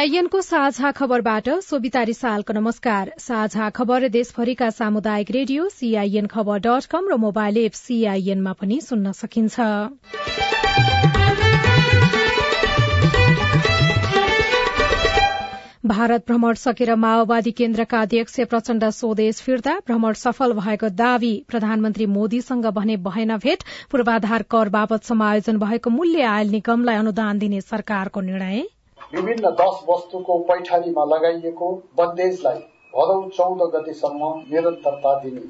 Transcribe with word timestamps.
सीआईएनको 0.00 0.40
साझा 0.40 0.90
खबरबाट 0.96 1.48
सोभिता 1.62 2.02
रिसालको 2.02 2.52
नमस्कार। 2.52 3.10
साझा 3.18 3.68
खबर 3.70 4.06
देशभरिका 4.08 4.68
सामुदायिक 4.70 5.30
रेडियो 5.30 5.68
सीआईएन 5.70 6.26
खबर 6.26 6.58
डट 6.58 6.86
कम 6.86 7.08
र 7.08 7.16
मोबाइल 7.16 7.56
एप 7.58 7.72
सीआईएनमा 7.72 8.52
पनि 8.52 8.80
सुन्न 8.80 9.12
सकिन्छ। 9.12 9.60
भारत 15.84 16.24
भ्रमण 16.26 16.54
सकेर 16.54 16.94
माओवादी 16.96 17.50
केन्द्रका 17.52 18.00
अध्यक्ष 18.00 18.40
प्रचण्ड 18.48 18.88
स्वदेश 18.94 19.42
फिर्ता 19.42 19.78
भ्रमण 19.86 20.12
सफल 20.16 20.58
भएको 20.62 20.88
दावी 20.96 21.34
प्रधानमन्त्री 21.48 22.06
मोदीसँग 22.16 22.72
भने 22.72 22.96
भएन 23.04 23.36
भेट 23.36 23.68
पूर्वाधार 23.90 24.48
कर 24.50 24.68
बापत 24.72 25.04
समायोजन 25.04 25.64
भएको 25.68 25.90
मूल्य 25.92 26.28
आयल 26.32 26.50
निगमलाई 26.50 26.96
अनुदान 26.96 27.38
दिने 27.38 27.60
सरकारको 27.62 28.20
निर्णय। 28.22 28.68
विभिन्न 29.14 29.50
दश 29.58 29.78
वस्तुको 29.86 30.38
पैठारीमा 30.48 31.04
लगाइएको 31.04 31.68
बन्देजलाई 31.98 32.58
भदौ 32.94 33.16
चौध 33.30 33.62
गतिसम्म 33.72 34.28
निरन्तरता 34.50 35.14
दिने। 35.20 35.42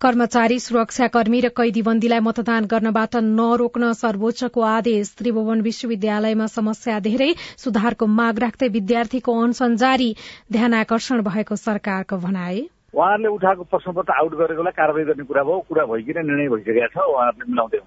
कर्मचारी 0.00 0.58
सुरक्षाकर्मी 0.60 1.40
र 1.40 1.48
कैदीबन्दीलाई 1.56 2.20
मतदान 2.20 2.66
गर्नबाट 2.66 3.16
नरोक्न 3.30 3.92
सर्वोच्चको 4.02 4.60
आदेश। 4.72 5.14
त्रिभुवन 5.18 5.60
विश्वविद्यालयमा 5.60 6.46
समस्या 6.48 6.98
धेरै। 7.08 7.30
सुधारको 7.58 8.06
माग 8.18 8.38
राख्दै 8.38 8.68
विद्यार्थीको 8.76 9.38
अनसन 9.42 9.76
जारी। 9.76 10.10
ध्यानकर्षण 10.52 11.22
भएको 11.24 11.56
सरकारको 11.56 12.16
भनाए 12.18 12.60
उहाँहरूले 12.94 13.28
उठाएको 13.28 13.64
प्रश्नपत्र 13.72 14.12
आउट 14.20 14.32
गरेकोलाई 14.36 14.76
कारवाही 14.76 15.04
गर्ने 15.04 15.24
कुरा 15.24 15.42
भयो। 15.42 15.58
कुरा 15.68 15.84
भइकन 15.86 16.26
निर्णय 16.26 16.48
भइसकेका 16.48 16.86
छ। 16.94 16.96
उहाँहरूले 17.08 17.50
मिलाउँदै 17.50 17.78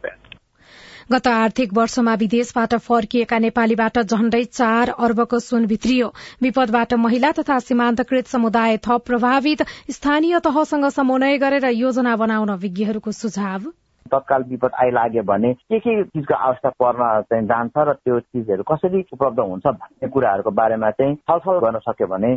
गत 1.12 1.28
आर्थिक 1.28 1.74
वर्षमा 1.74 2.14
विदेशबाट 2.16 2.74
फर्किएका 2.84 3.38
नेपालीबाट 3.40 3.98
झण्डै 4.00 4.44
चार 4.44 4.90
अर्बको 5.00 5.40
सुन 5.42 5.66
भित्रियो। 5.68 6.08
विपदबाट 6.42 6.94
महिला 7.00 7.32
तथा 7.40 7.58
सीमान्तकृत 7.62 8.28
समुदाय 8.28 8.78
थप 8.88 9.04
प्रभावित। 9.08 9.64
स्थानीय 9.92 10.40
तहसँग 10.40 10.90
समन्वय 10.92 11.38
गरेर 11.38 11.66
योजना 11.76 12.16
बनाउन 12.16 12.52
विज्ञहरूको 12.58 13.12
सुझाव। 13.12 13.72
तत्काल 14.06 14.44
विपद 14.44 14.72
आइलाग्यो 14.84 15.24
भने 15.24 15.54
के 15.54 15.80
के 15.80 16.04
चिजको 16.04 16.34
आवश्यकता 16.36 16.70
पर्न 16.80 17.22
चाहिँ 17.24 17.46
जान्छ 17.48 17.78
र 17.78 17.94
त्यो 17.94 18.20
चिजहरू 18.20 18.64
कसरी 18.72 19.04
उपलब्ध 19.14 19.40
हुन्छ 19.40 19.68
भन्ने 19.68 20.10
कुराहरूको 20.10 20.52
बारेमा 20.52 20.90
चाहिँ 20.92 21.16
छलफल 21.16 21.60
गर्न 21.60 21.80
सक्यो 21.86 22.08
भने 22.08 22.34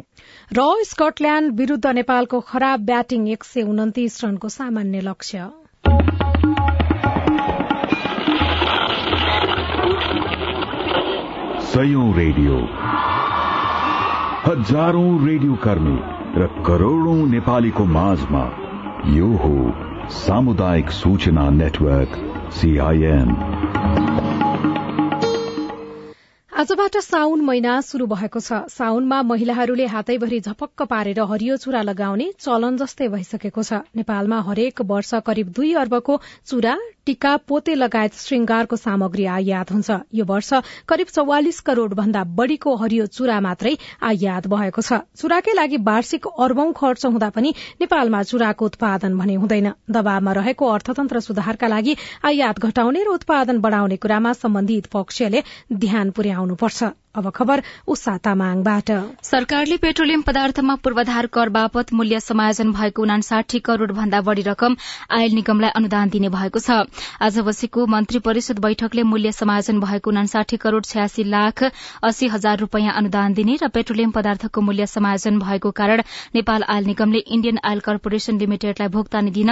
र 0.53 0.69
स्कटल्याण्ड 0.84 1.59
विरूद्ध 1.59 1.86
नेपालको 1.94 2.41
खराब 2.53 2.86
ब्याटिङ 2.86 3.28
एक 3.28 3.44
सय 3.44 3.62
उन्तिस 3.75 4.25
रनको 4.25 4.48
सामान्य 4.48 5.00
लक्ष्य। 5.00 5.50
सयौं 11.75 12.09
रेडियो। 12.15 12.56
हजारौं 14.44 15.09
रेडियो 15.26 15.54
कर्मी 15.65 15.97
र 16.37 16.47
करोड़ौं 16.66 17.16
नेपालीको 17.28 17.84
माझमा 17.94 18.43
यो 19.10 19.31
हो 19.43 19.54
सामुदायिक 20.16 20.91
सूचना 20.93 21.49
नेटवर्क 21.56 22.15
सीआईएन 22.54 23.34
आजबाट 26.53 26.97
साउन 26.97 27.41
महिना 27.41 27.81
शुरू 27.81 28.06
भएको 28.06 28.41
छ। 28.41 28.59
साउनमा 28.70 29.16
महिलाहरूले 29.22 29.87
हातैभरि 29.87 30.38
झपक्क 30.41 30.82
पारेर 30.91 31.20
हरियो 31.31 31.56
चुरा 31.56 31.82
लगाउने 31.82 32.31
चलन 32.41 32.76
जस्तै 32.76 33.09
भइसकेको 33.09 33.62
छ। 33.62 33.81
नेपालमा 33.97 34.38
हरेक 34.43 34.81
वर्ष 34.87 35.15
करिब 35.26 35.49
दुई 35.56 35.72
अर्बको 35.81 36.20
चुरा 36.47 36.76
टीका 37.06 37.37
पोते 37.48 37.75
लगायत 37.75 38.15
श्रृंगारको 38.16 38.76
सामग्री 38.76 39.25
आयात 39.28 39.72
हुन्छ। 39.72 39.91
यो 40.15 40.25
वर्ष 40.25 40.53
करिब 40.88 41.06
चौवालिस 41.09 41.60
करोड़ 41.60 41.92
भन्दा 41.94 42.22
बढ़ीको 42.38 42.75
हरियो 42.76 43.06
चुरा 43.09 43.41
मात्रै 43.41 43.75
आयात 44.03 44.47
भएको 44.48 44.82
छ। 44.82 45.00
चुराकै 45.14 45.53
लागि 45.54 45.76
वार्षिक 45.84 46.26
अर्बौं 46.38 46.72
खर्च 46.72 47.04
हुँदा 47.06 47.31
पनि 47.31 47.54
नेपालमा 47.81 48.22
चुराको 48.25 48.64
उत्पादन 48.64 49.19
भने 49.19 49.34
हुँदैन। 49.37 49.70
दबावमा 49.91 50.32
रहेको 50.32 50.72
अर्थतन्त्र 50.72 51.20
सुधारका 51.20 51.69
लागि 51.69 51.97
आयात 52.25 52.60
घटाउने 52.60 53.04
र 53.04 53.09
उत्पादन 53.20 53.60
बढ़ाउने 53.60 53.97
कुरामा 54.00 54.32
सम्बन्धित 54.32 54.87
पक्षले 54.88 55.44
ध्यान 55.84 56.10
पुर्याउनुपर्छ। 56.10 56.84
अब 57.14 57.30
खबर 57.30 57.62
सरकारले 59.25 59.76
पेट्रोलियम 59.78 60.22
पदार्थमा 60.22 60.75
पूर्वाधार 60.84 61.26
कर 61.34 61.48
बापत 61.48 61.92
मूल्य 61.94 62.20
समायोजन 62.20 62.72
भएको 62.72 63.02
उनासाठी 63.02 63.58
करोड़ 63.60 63.91
भन्दा 63.92 64.20
बढ़ी 64.20 64.42
रकम 64.44 64.76
आयल 65.10 65.34
निगमलाई 65.34 65.70
अनुदान 65.72 66.08
दिने 66.10 66.28
भएको 66.28 66.58
छ। 66.60 66.78
आज 67.22 67.38
बसेको 67.41 67.86
मन्त्री 67.86 68.19
परिषद 68.20 68.58
बैठकले 68.64 69.02
मूल्य 69.04 69.32
समायोजन 69.32 69.80
भएको 69.80 70.10
उनासाठी 70.10 70.56
करोड़ 70.56 70.82
छयासी 70.84 71.25
लाख 71.26 71.62
अस्सी 72.02 72.28
हजार 72.28 72.58
रूपियाँ 72.58 72.94
अनुदान 72.94 73.34
दिने 73.34 73.56
र 73.62 73.69
पेट्रोलियम 73.70 74.10
पदार्थको 74.10 74.60
मूल्य 74.60 74.86
समायोजन 74.88 75.38
भएको 75.38 75.70
कारण 75.78 76.02
नेपाल 76.34 76.66
आयल 76.69 76.84
निगमले 76.86 77.22
इण्डियन 77.31 77.58
आयल 77.64 77.81
कर्पोरेशन 77.86 78.38
लिमिटेडलाई 78.38 78.94
भुक्तानी 78.98 79.31
दिन 79.31 79.50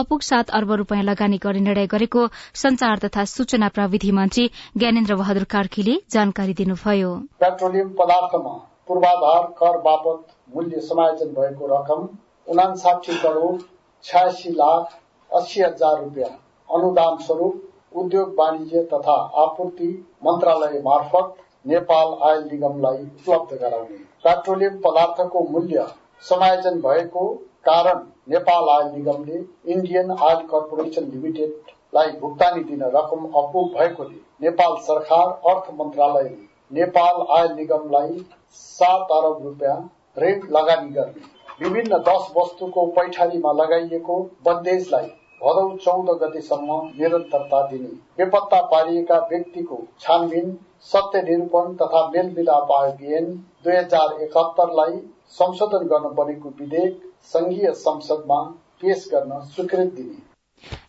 अपुग 0.00 0.26
सात 0.30 0.50
अर्ब 0.50 0.72
रूपियाँ 0.82 1.02
लगानी 1.04 1.38
गर्ने 1.46 1.60
निर्णय 1.60 1.86
गरेको 1.94 2.26
संचार 2.64 3.06
तथा 3.06 3.24
सूचना 3.28 3.68
प्रविधि 3.78 4.10
मन्त्री 4.18 4.50
ज्ञानेन्द्र 4.76 5.14
बहादुर 5.16 5.44
कार्कीले 5.56 5.98
जानकारी 6.12 6.54
दिनुभयो। 6.54 7.03
भयो 7.04 7.14
पेट्रोलियम 7.40 7.88
पदार्थमा 7.98 8.52
पूर्वाधार 8.88 9.46
कर 9.58 9.78
बापत 9.82 10.34
मूल्य 10.54 10.80
समायोजन 10.82 11.32
भएको 11.34 11.66
रकम 11.68 12.08
उनासाठी 12.46 13.16
करोड़ 13.18 13.56
छयासी 14.04 14.50
लाख 14.52 14.98
अस्सी 15.30 15.62
हजार 15.62 16.00
रूपियाँ। 16.00 16.30
अनुदान 16.68 17.16
स्वरूप 17.18 17.96
उद्योग 17.96 18.34
वाणिज्य 18.38 18.82
तथा 18.92 19.14
आपूर्ति 19.42 19.88
मन्त्रालय 20.24 20.80
मार्फत 20.84 21.34
नेपाल 21.66 22.14
आयल 22.28 22.42
निगमलाई 22.44 23.02
उपलब्ध 23.02 23.58
गराउने। 23.60 23.98
पेट्रोलियम 24.24 24.78
पदार्थको 24.78 25.44
मूल्य 25.50 25.86
समायोजन 26.22 26.80
भएको 26.80 27.28
कारण 27.64 28.00
नेपाल 28.28 28.68
आयल 28.70 28.92
निगमले 28.92 29.44
इण्डियन 29.72 30.10
आयल 30.12 30.46
कर्पोरेशन 30.48 31.10
लिमिटेडलाई 31.10 32.10
भुक्तानी 32.20 32.64
दिन 32.64 32.82
रकम 32.96 33.24
अपुग 33.36 33.72
भएकोले 33.74 34.20
नेपाल 34.42 34.76
सरकार 34.82 35.26
अर्थ 35.52 35.70
मन्त्रालयले 35.80 36.52
नेपाल 36.70 37.26
आयल 37.30 37.52
निगमलाई 37.54 38.24
सात 38.54 39.12
अरब 39.12 39.42
रूपियाँ 39.44 39.76
ऋण 40.18 40.40
लगानी 40.52 40.90
गर्ने। 40.90 41.32
विभिन्न 41.60 41.98
दश 42.08 42.30
वस्तुको 42.36 42.86
पैठारीमा 42.96 43.52
लगाइएको 43.52 44.18
बन्देजलाई 44.44 45.06
भदौ 45.40 45.68
चौध 45.76 46.08
गतिसम्म 46.20 46.80
निरन्तरता 46.98 47.60
दिने। 47.68 47.88
बेपत्ता 48.18 48.60
पारिएका 48.66 49.18
व्यक्तिको 49.30 49.82
छानबिन 50.00 50.56
सत्य 50.92 51.22
निरूपण 51.22 51.74
तथा 51.76 52.06
मेलमिलाप 52.10 52.72
आयोग 52.72 53.32
दुई 53.64 53.76
हजार 53.76 54.22
एकहत्तरलाई 54.22 55.00
संशोधन 55.32 55.86
गर्न 55.88 56.14
बनेको 56.14 56.48
विधेयक 56.60 57.00
संघीय 57.32 57.72
संसदमा 57.78 58.42
पेश 58.82 59.08
गर्न 59.12 59.40
स्वीकृत 59.44 59.92
दिने। 59.94 60.33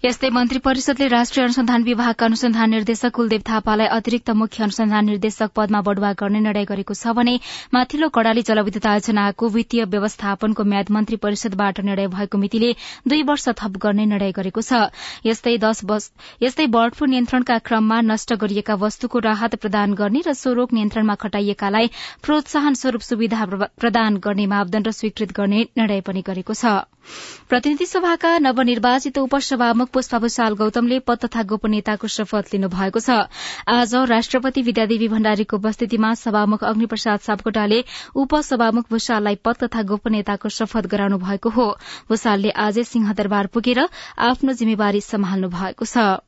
यस्तै 0.06 0.30
मन्त्री 0.30 0.60
परिषदले 0.66 1.08
राष्ट्रिय 1.08 1.44
अनुसन्धान 1.44 1.84
विभागका 1.84 2.26
अनुसन्धान 2.26 2.70
निर्देशक 2.70 3.12
कुलदेव 3.16 3.42
थापालाई 3.50 3.88
अतिरिक्त 3.98 4.30
मुख्य 4.42 4.64
अनुसन्धान 4.64 5.06
निर्देशक 5.06 5.52
पदमा 5.56 5.82
बढ़ुवा 5.88 6.12
गर्ने 6.20 6.40
निर्णय 6.40 6.66
गरेको 6.66 6.94
छ 6.94 7.14
भने 7.20 7.36
माथिल्लो 7.74 8.10
कड़ाली 8.18 8.42
जलविद्युत 8.50 8.86
आयोजनाको 8.86 9.50
वित्तीय 9.56 9.84
व्यवस्थापनको 9.96 10.64
म्याद 10.74 10.92
मन्त्री 10.98 11.18
परिषदबाट 11.26 11.80
निर्णय 11.90 12.08
भएको 12.16 12.38
मितिले 12.38 12.72
दुई 13.08 13.22
वर्ष 13.32 13.48
थप 13.62 13.78
गर्ने 13.86 14.06
निर्णय 14.06 14.32
गरेको 14.40 14.62
छ। 14.62 14.86
यस्तै 15.26 16.68
बर्ड 16.68 16.94
फ्लू 16.94 17.08
नियन्त्रणका 17.08 17.58
क्रममा 17.68 18.00
नष्ट 18.02 18.34
गरिएका 18.42 18.76
वस्तुको 18.84 19.20
राहत 19.26 19.56
प्रदान 19.66 19.94
गर्ने 19.96 20.22
र 20.28 20.34
सो 20.36 20.54
रोग 20.54 20.74
नियन्त्रणमा 20.74 21.16
खटाइएकालाई 21.24 21.90
प्रोत्साहन 22.24 22.74
स्वरूप 22.76 23.02
सुविधा 23.02 23.46
प्रदान 23.82 24.18
गर्ने 24.26 24.46
मापदण्ड 24.54 24.90
स्वीकृत 25.00 25.32
गर्ने 25.38 25.62
निर्णय 25.78 26.02
पनि 26.02 26.22
गरेको 26.28 26.54
छ। 26.54 26.76
प्रतिनिधि 27.50 27.86
सभाका 27.86 28.38
नवनिर्वाचित 28.42 29.18
उपसभामुख 29.66 29.90
पुष्पा 29.90 30.18
भूषाल 30.20 30.54
गौतमले 30.56 31.00
पद 31.00 31.18
तथा 31.26 31.42
गोपनीयताको 31.50 32.08
शपथ 32.08 32.54
लिनु 32.54 32.68
भएको 32.70 33.00
छ। 33.02 33.26
आज 33.66 33.94
राष्ट्रपति 34.14 34.62
विद्यादेवी 34.62 35.08
भण्डारीको 35.10 35.58
उपस्थितिमा 35.58 36.14
सभामुख 36.14 36.64
अग्निप्रसाद 36.64 37.20
सापकोटाले 37.26 37.84
उपसभामुख 38.14 38.86
भूषाललाई 38.90 39.42
पद 39.42 39.58
तथा 39.64 39.82
गोपनीयताको 39.90 40.50
शपथ 40.50 40.86
गराउनु 40.86 41.18
भएको 41.18 41.50
हो। 41.50 41.68
भूषालले 42.10 42.50
आजै 42.62 42.84
सिंहदरबार 42.86 43.48
पुगेर 43.50 43.90
आफ्नो 44.30 44.54
जिम्मेवारी 44.54 45.02
सम्हाल्नु 45.02 45.50
भएको 45.50 45.86
छ। 45.86 46.22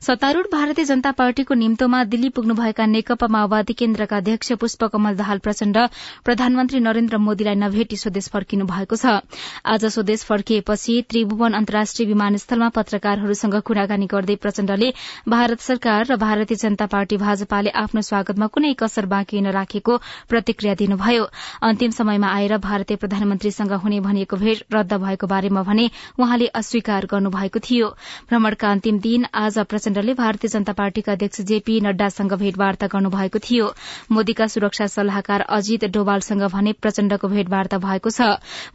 सत्तारूढ़ 0.00 0.46
भारतीय 0.52 0.84
जनता 0.84 1.10
पार्टीको 1.12 1.54
निम्तोमा 1.54 2.02
दिल्ली 2.04 2.28
पुग्नुभएका 2.30 2.86
नेकपा 2.86 3.26
माओवादी 3.30 3.72
केन्द्रका 3.72 4.16
अध्यक्ष 4.16 4.52
पुष्पकमल 4.60 5.14
दाहाल 5.16 5.38
प्रचण्ड 5.38 5.78
प्रधानमन्त्री 6.24 6.80
नरेन्द्र 6.80 7.18
मोदीलाई 7.18 7.54
नभेटी 7.56 7.96
स्वदेश 7.96 8.28
फर्किनु 8.28 8.64
भएको 8.66 8.96
छ। 8.96 9.20
आज 9.66 9.84
स्वदेश 9.86 10.24
फर्किएपछि 10.24 10.94
त्रिभुवन 11.10 11.52
अन्तर्राष्ट्रिय 11.52 12.08
विमानस्थलमा 12.08 12.68
पत्रकारहरूसँग 12.76 13.54
कुराकानी 13.62 14.06
गर्दै 14.06 14.36
प्रचण्डले 14.36 14.92
भारत 15.28 15.60
सरकार 15.60 16.06
र 16.06 16.16
भारतीय 16.16 16.56
जनता 16.56 16.86
पार्टी 16.86 17.16
भाजपाले 17.16 17.70
आफ्नो 17.76 18.00
स्वागतमा 18.02 18.46
कुनै 18.48 18.72
कसर 18.80 19.06
बाँकी 19.06 19.40
नराखेको 19.40 19.96
प्रतिक्रिया 20.28 20.74
दिनुभयो। 20.74 21.28
अन्तिम 21.62 21.90
समयमा 21.92 22.28
आएर 22.30 22.56
भारतीय 22.58 22.96
प्रधानमन्त्रीसँग 22.96 23.72
हुने 23.84 24.00
भनिएको 24.00 24.36
भेट 24.36 24.64
रद्द 24.74 24.92
भएको 25.04 25.26
बारेमा 25.26 25.62
भने 25.62 25.90
उहाँले 26.18 26.46
अस्वीकार 26.56 27.06
गर्नुभएको 27.12 27.58
थियो। 27.60 27.88
भ्रमणका 28.30 28.70
अन्तिम 28.70 28.98
दिन 29.00 29.26
आज 29.34 29.58
प्रचण्डले 29.62 30.14
भारतीय 30.14 30.48
जनता 30.48 30.72
पार्टीका 30.72 31.12
अध्यक्ष 31.12 31.40
जेपी 31.40 31.80
नड्डासँग 31.80 32.32
भेटवार्ता 32.32 32.86
गर्नुभएको 32.86 33.38
थियो। 33.38 33.66
मोदीका 34.12 34.46
सुरक्षा 34.46 34.86
सल्लाहकार 34.86 35.40
अजित 35.40 35.84
डोवालसँग 35.84 36.42
भने 36.42 36.72
प्रचण्डको 36.72 37.28
भेटवार्ता 37.28 37.78
भएको 37.78 38.10
छ। 38.10 38.20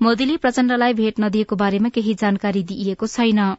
मोदीले 0.01 0.37
प्रचण्डलाई 0.37 0.93
भेट 0.93 1.19
नदिएको 1.19 1.55
बारेमा 1.55 1.89
केही 1.89 2.13
जानकारी 2.13 2.63
दिइएको 2.63 3.07
छैन। 3.07 3.55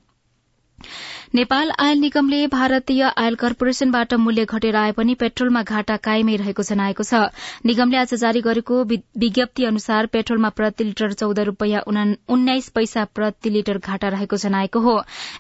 नेपाल 1.35 1.71
आयल 1.79 1.99
निगमले 1.99 2.47
भारतीय 2.47 3.03
आयल 3.03 3.35
कर्पोरेशनबाट 3.35 4.13
मूल्य 4.17 4.45
घटेर 4.45 4.77
आए 4.77 4.93
पनि 4.93 5.15
पेट्रोलमा 5.15 5.63
घाटा 5.63 5.97
कायमै 5.99 6.37
रहेको 6.37 6.63
जनाएको 6.63 7.03
छ। 7.03 7.23
निगमले 7.67 7.97
आज 7.99 8.15
जारी 8.15 8.41
गरेको 8.41 8.83
विज्ञप्ति 8.85 9.65
अनुसार 9.65 10.07
पेट्रोलमा 10.07 10.49
प्रति 10.51 10.85
लिटर 10.85 11.13
चौध 11.13 11.39
रूपियाँ 11.49 11.83
उन्नाइस 12.29 12.69
पैसा 12.71 13.05
प्रति 13.15 13.51
लिटर 13.51 13.79
घाटा 13.79 14.09
रहेको 14.09 14.37
जनाएको 14.37 14.81
हो। 14.81 14.95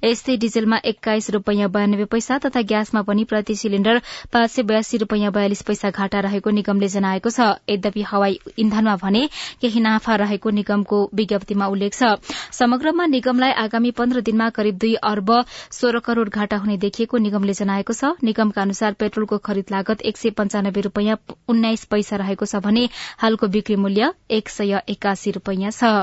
यस्तै 0.05 0.37
डिजेलमा 0.37 0.81
एक्काइस 0.85 1.31
रूपियाँ 1.31 1.71
बयानब्बे 1.71 2.05
पैसा 2.11 2.39
तथा 2.39 2.63
ग्यासमा 2.65 3.03
पनि 3.03 3.25
प्रति 3.25 3.55
सिलिण्डर 3.57 4.01
पाँच 4.33 4.51
सय 4.51 4.63
बयासी 4.65 4.97
रूपियाँ 4.99 5.33
बयालिस 5.33 5.63
पैसा 5.63 5.91
घाटा 5.91 6.21
रहेको 6.27 6.51
निगमले 6.51 6.89
जनाएको 6.89 7.31
छ। 7.31 7.49
यद्यपि 7.71 8.03
हवाई 8.03 8.39
इन्धनमा 8.59 8.97
भने 8.97 9.23
केही 9.63 9.81
नाफा 9.81 10.17
रहेको 10.17 10.51
निगमको 10.51 10.99
विज्ञप्तिमा 11.15 11.67
उल्लेख 11.69 11.95
छ। 11.95 12.19
समग्रमा 12.53 13.07
निगमलाई 13.07 13.53
आगामी 13.63 13.91
पन्ध्र 13.95 14.21
दिनमा 14.27 14.51
करिब 14.51 14.79
दुई 14.79 14.95
अर्ब 15.07 15.31
सोह्र 15.77 15.99
करोड़ 16.01 16.29
घाटा 16.31 16.57
हुने 16.57 16.77
देखिएको 16.79 17.19
निगमले 17.19 17.53
जनाएको 17.55 17.93
छ। 17.93 18.13
निगमका 18.25 18.63
अनुसार 18.63 18.93
पेट्रोलको 19.01 19.39
खरिद 19.47 19.73
लागत 19.73 20.03
एक 20.03 20.17
सय 20.17 20.31
पञ्चानब्बे 20.39 20.81
रूपियाँ 20.83 21.17
उन्नाइस 21.49 21.85
पैसा 21.87 22.17
रहेको 22.17 22.47
छ 22.47 22.65
भने 22.65 22.89
हालको 23.19 23.49
बिक्री 23.57 23.77
मूल्य 23.79 24.13
एक 24.33 24.49
सय 24.51 24.81
एकासी 24.89 25.31
रूपियाँ 25.33 25.71
छ। 25.73 25.95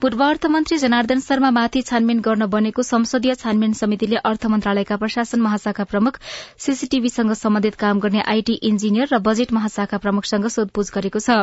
पूर्व 0.00 0.22
अर्थमन्त्री 0.24 0.76
जनार्दन 0.78 1.20
शर्मामाथि 1.20 1.82
छानबिन 1.82 2.20
गर्न 2.20 2.46
बनेको 2.52 2.82
संसदीय 2.82 3.34
छानबिन 3.34 3.72
समितिले 3.80 4.16
अर्थ 4.30 4.46
मन्त्रालयका 4.52 4.96
प्रशासन 5.02 5.40
महाशाखा 5.40 5.84
प्रमुख 5.92 6.18
सीसीटीभीसँग 6.66 7.32
सम्बन्धित 7.40 7.74
काम 7.84 8.00
गर्ने 8.00 8.22
आईटी 8.34 8.58
इन्जिनियर 8.70 9.14
र 9.14 9.18
बजेट 9.28 9.52
महाशाखा 9.52 9.98
प्रमुखसँग 10.06 10.48
सोधपूछ 10.56 10.90
गरेको 10.94 11.18
छ। 11.18 11.38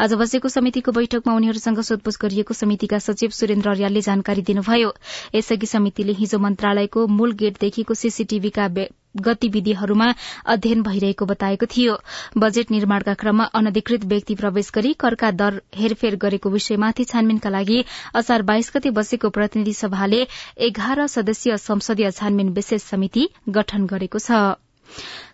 आज 0.00 0.14
बसेको 0.22 0.48
समितिको 0.48 0.92
बैठकमा 0.92 1.34
उनीहरूसँग 1.34 1.80
सोधपूछ 1.90 2.18
गरिएको 2.22 2.54
समितिका 2.54 2.98
सचिव 3.06 3.38
सुरेन्द्र 3.38 3.70
अर्यालले 3.70 4.00
जानकारी 4.08 4.42
दिनुभयो। 4.50 4.92
यसअघि 5.34 5.66
समितिले 5.66 6.12
हिजो 6.20 6.38
मन्त्रालयको 6.38 7.06
मूल 7.18 7.32
गेटदेखिको 7.44 7.94
सीसीटीभीका 8.04 8.68
गतिविधिहरूमा 9.16 10.12
अध्ययन 10.46 10.82
भइरहेको 10.82 11.26
बताएको 11.26 11.66
थियो। 11.66 11.96
बजेट 12.38 12.70
निर्माणका 12.70 13.14
क्रममा 13.14 13.44
अनधिकृत 13.54 14.04
व्यक्ति 14.04 14.34
प्रवेश 14.34 14.70
गरी 14.74 14.92
करका 15.00 15.30
दर 15.32 15.60
हेरफेर 15.76 16.16
गरेको 16.16 16.50
विषयमाथि 16.50 17.04
छानबिनका 17.04 17.50
लागि 17.50 17.84
असार 18.14 18.42
बाइस 18.42 18.72
गते 18.76 18.90
बसेको 18.90 19.30
प्रतिनिधि 19.30 19.72
सभाले 19.74 20.26
एघार 20.60 21.06
सदस्यीय 21.06 21.56
संसदीय 21.60 22.10
छानबिन 22.10 22.48
विशेष 22.52 22.82
समिति 22.82 23.28
गठन 23.48 23.86
गरेको 23.86 24.18
छ। 24.18 24.63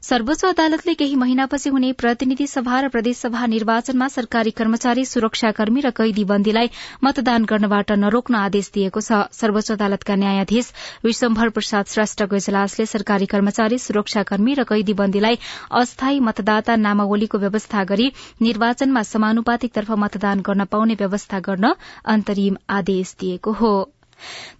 सर्वोच्च 0.03 0.45
अदालतले 0.45 0.95
केही 0.95 1.17
महिनापछि 1.17 1.71
हुने 1.71 1.93
प्रतिनिधि 2.01 2.47
सभा 2.47 2.81
र 2.81 2.89
प्रदेशसभा 2.89 3.47
निर्वाचनमा 3.47 4.09
सरकारी 4.09 4.51
कर्मचारी 4.61 5.05
सुरक्षाकर्मी 5.05 5.81
र 5.81 5.91
कैदी 5.99 6.25
बन्दीलाई 6.31 6.71
मतदान 7.05 7.45
गर्नबाट 7.45 7.93
नरोक्न 8.05 8.35
आदेश 8.41 8.71
दिएको 8.75 9.01
छ। 9.01 9.21
सर्वोच्च 9.33 9.71
अदालतका 9.73 10.17
न्यायाधीश 10.17 10.73
विश्वम्भर 11.05 11.49
प्रसाद 11.59 11.93
श्रेष्ठको 11.95 12.37
इजलासले 12.37 12.87
सरकारी 12.87 13.27
कर्मचारी 13.27 13.79
सुरक्षाकर्मी 13.79 14.55
र 14.55 14.65
कैदी 14.73 14.97
बन्दीलाई 15.03 15.39
अस्थायी 15.83 16.21
मतदाता 16.31 16.77
नामावलीको 16.89 17.39
व्यवस्था 17.39 17.85
गरी 17.93 18.11
निर्वाचनमा 18.43 19.03
समानुपातिकतर्फ 19.12 19.91
मतदान 20.07 20.41
गर्न 20.51 20.65
पाउने 20.73 21.01
व्यवस्था 21.05 21.41
गर्न 21.41 21.75
अन्तरिम 22.17 22.57
आदेश 22.71 23.17
दिएको 23.21 23.53
हो। 23.62 23.75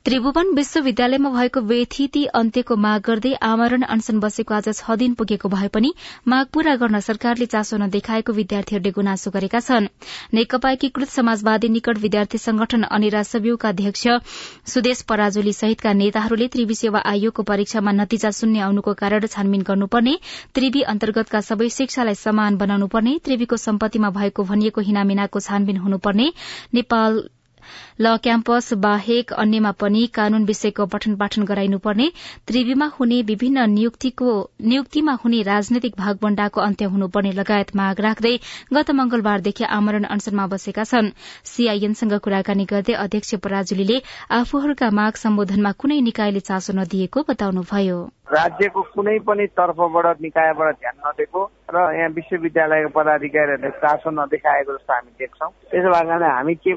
त्रिभुवन 0.05 0.53
विश्वविद्यालयमा 0.55 1.31
भएको 1.31 1.61
व्यथिति 1.71 2.25
अन्त्यको 2.35 2.77
माग 2.77 3.01
गर्दै 3.07 3.33
आमरण 3.45 3.83
अनशन 3.89 4.21
बसेको 4.21 4.55
आज 4.55 4.69
छ 4.75 4.97
दिन 4.97 5.15
पुगेको 5.15 5.49
भए 5.49 5.69
पनि 5.69 5.93
माग 6.29 6.47
पूरा 6.53 6.75
गर्न 6.77 7.01
सरकारले 7.01 7.47
चासो 7.47 7.77
नदेखाएको 7.77 8.33
विद्यार्थीहरूले 8.33 8.91
गुनासो 8.91 9.31
गरेका 9.31 9.61
छन्। 9.61 9.89
नेकपा 10.35 10.71
एकीकृत 10.71 11.09
समाजवादी 11.11 11.69
निकट 11.69 11.99
विद्यार्थी 11.99 12.39
संगठन 12.39 12.83
अनिरा 12.91 13.23
सब्यूका 13.23 13.69
अध्यक्ष 13.69 14.07
सुदेश 14.67 15.03
पराजुली 15.09 15.53
सहितका 15.53 15.93
नेताहरूले 15.93 16.49
त्रिवी 16.49 16.75
सेवा 16.75 17.03
आयोगको 17.07 17.43
परीक्षामा 17.51 17.93
नतिजा 17.93 18.31
शून्य 18.33 18.61
आउनुको 18.61 18.95
कारण 18.95 19.27
छानबिन 19.27 19.63
गर्नुपर्ने 19.63 20.15
त्रिवी 20.55 20.83
अन्तर्गतका 20.91 21.41
सबै 21.49 21.69
शिक्षालाई 21.71 22.21
समान 22.21 22.57
बनाउनुपर्ने 22.57 23.19
त्रिवीको 23.25 23.57
सम्पत्तिमा 23.59 24.11
भएको 24.17 24.45
भनिएको 24.45 24.81
हिनामिनाको 24.83 25.41
छानबिन 25.41 25.77
हुनुपर्ने 25.81 26.33
नेपाल 26.75 27.23
ल 28.01 28.17
क्याम्पस 28.23 28.73
बाहेक 28.81 29.33
अन्यमा 29.35 29.73
पनि 29.81 30.07
कानून 30.15 30.45
विषयको 30.45 30.87
पठन 30.87 31.15
पाठन 31.17 31.45
गराइनुपर्ने 31.45 32.09
त्रिवीमा 32.47 32.87
हुने 32.99 33.21
विभिन्न 33.23 33.69
नियुक्तिमा 33.71 35.15
हुने 35.25 35.43
राजनैतिक 35.43 35.95
भागवण्डाको 35.99 36.61
अन्त्य 36.61 36.85
हुनुपर्ने 36.93 37.33
लगायत 37.33 37.75
माग 37.77 38.01
राख्दै 38.01 38.35
गत 38.73 38.91
मंगलबारदेखि 38.93 39.65
आमरण 39.71 40.05
अनशनमा 40.11 40.47
बसेका 40.47 40.85
छन्। 40.85 41.11
सीआईएनसँग 41.47 42.15
कुराकानी 42.25 42.65
गर्दै 42.71 42.95
अध्यक्ष 43.01 43.35
पराजुलीले 43.45 43.99
आफूहरूका 44.31 44.91
माग 44.93 45.15
सम्बोधनमा 45.19 45.73
कुनै 45.81 46.01
निकायले 46.03 46.41
चासो 46.41 46.73
नदिएको 46.79 47.25
बताउनुभयो। 47.29 47.99
राज्यको 48.31 48.81
कुनै 48.95 49.19
पनि 49.27 49.47
तर्फबाट 49.59 50.21
निकायबाट 50.23 50.75
ध्यान 50.79 50.97
नदिएको 51.07 51.41
र 51.75 51.77
यहाँ 51.95 52.11
विश्वविद्यालयको 52.15 52.91
पदाधिकारीहरूले 52.95 53.71
चासो 53.83 54.11
नदेखाएको 54.11 54.71
जस्तो 54.73 54.93
हामी 54.95 55.11
देख्छौँ। 55.19 55.51
त्यसो 55.71 55.89
भएको 55.91 56.31
हामी 56.31 56.55
के 56.63 56.73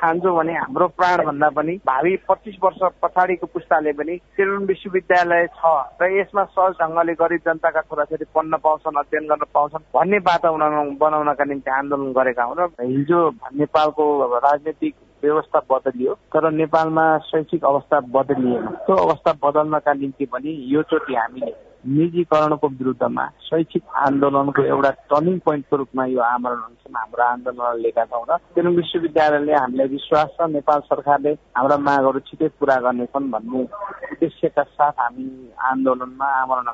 ठान्छौँ 0.00 0.23
भने 0.32 0.54
हाम्रो 0.54 0.88
प्राणभन्दा 0.88 1.48
पनि 1.48 1.72
भावी 1.86 2.16
पच्चिस 2.28 2.56
वर्ष 2.64 2.80
पछाडिको 3.02 3.46
पुस्ताले 3.46 3.92
पनि 3.92 4.16
त्रिभुवन 4.36 4.64
विश्वविद्यालय 4.64 5.46
छ 5.46 5.72
र 6.02 6.10
यसमा 6.18 6.44
सहज 6.44 6.72
ढङ्गले 6.82 7.14
गरिब 7.14 7.40
जनताका 7.46 7.80
छोराछोरी 7.80 8.24
पढ्न 8.34 8.56
पाउँछन् 8.56 8.98
अध्ययन 8.98 9.26
गर्न 9.26 9.44
पाउँछन् 9.54 9.88
भन्ने 9.94 10.18
वातावरण 10.18 10.96
बनाउनका 10.96 11.44
निम्ति 11.44 11.70
आन्दोलन 11.70 12.12
गरेका 12.12 12.44
हुन् 12.44 12.60
र 12.60 12.68
हिजो 12.84 13.20
नेपालको 13.54 14.04
राजनैतिक 14.38 14.94
व्यवस्था 15.22 15.60
बदलियो 15.70 16.14
तर 16.14 16.50
नेपालमा 16.52 17.04
शैक्षिक 17.18 17.64
अवस्था 17.64 18.00
बदलिएन। 18.00 18.66
त्यो 18.86 18.96
अवस्था 18.96 19.32
बदल्नका 19.44 19.92
निम्ति 19.92 20.26
पनि 20.26 20.50
योचोटि 20.74 21.14
हामीले 21.14 21.52
निजीकरणको 21.86 22.68
विरुद्धमा 22.68 23.24
शैक्षिक 23.46 23.82
आन्दोलनको 24.06 24.62
एउटा 24.64 24.90
टर्निङ 25.10 25.38
पोइन्टको 25.38 25.76
रूपमा 25.76 26.04
यो 26.06 26.20
आमरण 26.20 26.60
अनसन 26.68 26.96
हाम्रो 26.96 27.24
आन्दोलन 27.24 27.80
लिएका 27.82 28.04
छौँ 28.04 28.24
र 28.30 28.36
तेलुङ 28.56 28.74
विश्वविद्यालयले 28.74 29.54
हामीलाई 29.54 29.88
विश्वास 29.88 30.28
छ 30.36 30.48
नेपाल 30.50 30.80
सरकारले 30.88 31.32
हाम्रा 31.56 31.76
मागहरू 31.88 32.20
छिटै 32.28 32.48
पूरा 32.58 32.76
गर्नेछन् 32.86 33.30
भन्ने 33.30 33.62
उद्देश्यका 34.12 34.62
साथ 34.62 34.92
हामी 35.04 35.28
आन्दोलनमा 35.70 36.28
आमरण 36.42 36.68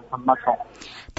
छौँ। 0.45 0.59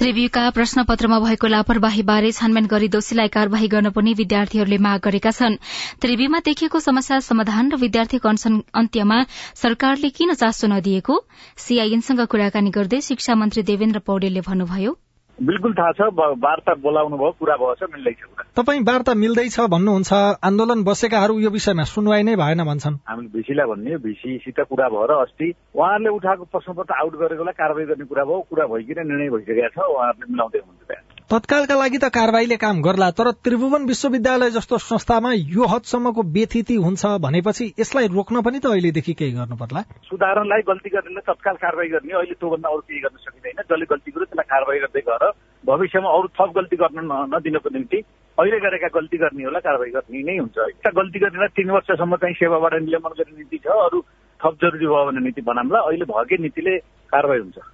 त्रिव्यूका 0.02 0.42
प्रश्नपत्रमा 0.50 1.18
भएको 1.22 1.46
लापरवाही 1.46 2.02
बारे 2.02 2.30
छानबिन 2.32 2.64
गरी 2.66 2.86
दोषीलाई 2.88 3.28
कार्यवाही 3.28 3.68
गर्न 3.68 3.90
पनि 3.90 4.14
विद्यार्थीहरूले 4.20 4.78
माग 4.78 5.00
गरेका 5.04 5.30
छन्। 5.30 5.54
त्रिव्यूमा 6.02 6.40
देखिएको 6.44 6.80
समस्या 6.80 7.18
समाधान 7.22 7.70
र 7.72 7.76
विद्यार्थीको 7.78 8.28
अनसन 8.28 8.58
अन्त्यमा 8.74 9.20
सरकारले 9.62 10.10
किन 10.18 10.34
चासो 10.34 10.66
नदिएको? 10.66 11.20
सीआईएनसँग 11.58 12.26
कुराकानी 12.26 12.70
गर्दै 12.74 13.00
शिक्षा 13.00 13.34
मन्त्री 13.36 13.62
देवेन्द्र 13.62 13.98
पौडेलले 14.02 14.40
भन्नुभयो 14.42 14.98
बिल्कुल 15.40 15.72
थाहा 15.74 15.92
छ 15.92 16.08
वार्ता 16.44 16.74
बोलाउनु 16.82 17.16
भयो 17.16 17.30
कुरा 17.40 17.56
भयो 17.56 17.74
छ 17.74 17.88
मिल्दैछ 17.92 18.20
कुरा। 18.22 18.44
तपाईँ 18.56 18.80
वार्ता 18.80 19.14
मिल्दैछ 19.14 19.60
भन्नुहुन्छ 19.74 20.12
आन्दोलन 20.44 20.84
बसेकाहरू 20.84 21.38
यो 21.40 21.50
विषयमा 21.50 21.84
सुनवाई 21.84 22.22
नै 22.22 22.36
भएन 22.36 22.64
भन्छन्। 22.64 22.98
हामी 23.08 23.26
भिसीलाई 23.32 23.66
भन्ने 23.66 23.96
भिसीसित 24.06 24.60
कुरा 24.70 24.88
भएर 24.88 25.10
अस्ति 25.18 25.48
उहाँहरूले 25.74 26.10
उठाएको 26.18 26.44
प्रश्नपत्र 26.52 26.94
आउट 27.00 27.14
गरेकोलाई 27.22 27.56
कारवाही 27.58 27.86
गर्ने 27.86 28.04
कुरा 28.04 28.24
भयो 28.24 28.40
कुरा 28.50 28.66
भइकन 28.66 29.06
निर्णय 29.08 29.30
भइसकेको 29.30 29.68
छ 29.72 29.78
उहाँहरूले 29.88 30.32
मिलाउँदै 30.32 30.58
हुनुहुन्छ। 30.58 31.11
तत्कालका 31.32 31.74
लागि 31.74 31.98
त 31.98 32.08
कारवाहीले 32.12 32.56
काम 32.60 32.80
गर्ला 32.84 33.08
तर 33.18 33.30
त्रिभुवन 33.44 33.84
विश्वविद्यालय 33.88 34.50
जस्तो 34.52 34.78
संस्थामा 34.78 35.30
यो 35.32 35.64
हदसम्मको 35.64 36.22
बेथिति 36.28 36.76
हुन्छ 36.76 37.12
भनेपछि 37.24 37.64
यसलाई 37.80 38.06
रोक्न 38.12 38.42
पनि 38.44 38.58
त 38.60 38.68
अहिलेदेखि 38.68 39.12
केही 39.16 39.32
गर्नु 39.32 39.56
पर्ला। 39.56 39.80
सुधारणलाई 40.10 40.62
गल्ती 40.68 40.90
गर्नेलाई 40.92 41.24
तत्काल 41.30 41.56
कारवाही 41.64 41.88
गर्ने 41.88 42.12
अहिले 42.20 42.36
त्योभन्दा 42.36 42.68
अरू 42.68 42.84
केही 42.84 43.00
गर्न 43.00 43.16
सकिँदैन। 43.24 43.64
जसले 43.64 43.88
गल्ती 43.94 44.10
गर्यो 44.12 44.28
त्यसलाई 44.28 44.48
कारवाही 44.52 44.80
गर्दै 44.84 45.04
गएर 45.08 45.24
भविष्यमा 45.64 46.08
अरू 46.20 46.28
थप 46.36 46.52
गल्ती 46.60 46.76
गर्न 46.84 47.00
नदिनको 47.32 47.68
निम्ति 47.80 48.04
अहिले 48.38 48.58
गरेका 48.68 48.92
गल्ती 49.00 49.24
गर्नेहरूलाई 49.24 49.64
कारवाही 49.72 49.92
गर्ने 49.96 50.22
नै 50.28 50.38
हुन्छ। 50.44 50.56
गल्ती 51.00 51.18
गर्नेलाई 51.24 51.56
तिन 51.56 51.76
वर्षसम्म 51.80 52.16
चाहिँ 52.20 52.40
सेवाबाट 52.44 52.74
निलम्बन 52.92 53.12
गर्ने 53.18 53.38
नीति 53.40 53.58
छ 53.64 53.80
अरू 53.88 54.04
थप 54.40 54.54
जरुरी 54.60 54.86
भयो 54.86 55.04
भने 55.08 55.28
नीति 55.32 55.48
बनाउँला। 55.48 55.86
अहिले 55.88 56.12
भएकै 56.12 56.44
नीतिले 56.44 56.76
कारवाही 57.08 57.40
हुन्छ। 57.40 57.71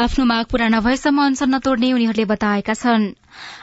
आफ्नो 0.00 0.24
माग 0.24 0.44
पूरा 0.50 0.66
नभएसम्म 0.70 1.22
अनसन 1.22 1.54
नतोड्ने 1.54 1.92
उनीहरूले 1.92 2.24
बताएका 2.24 2.74
छन्। 2.74 3.12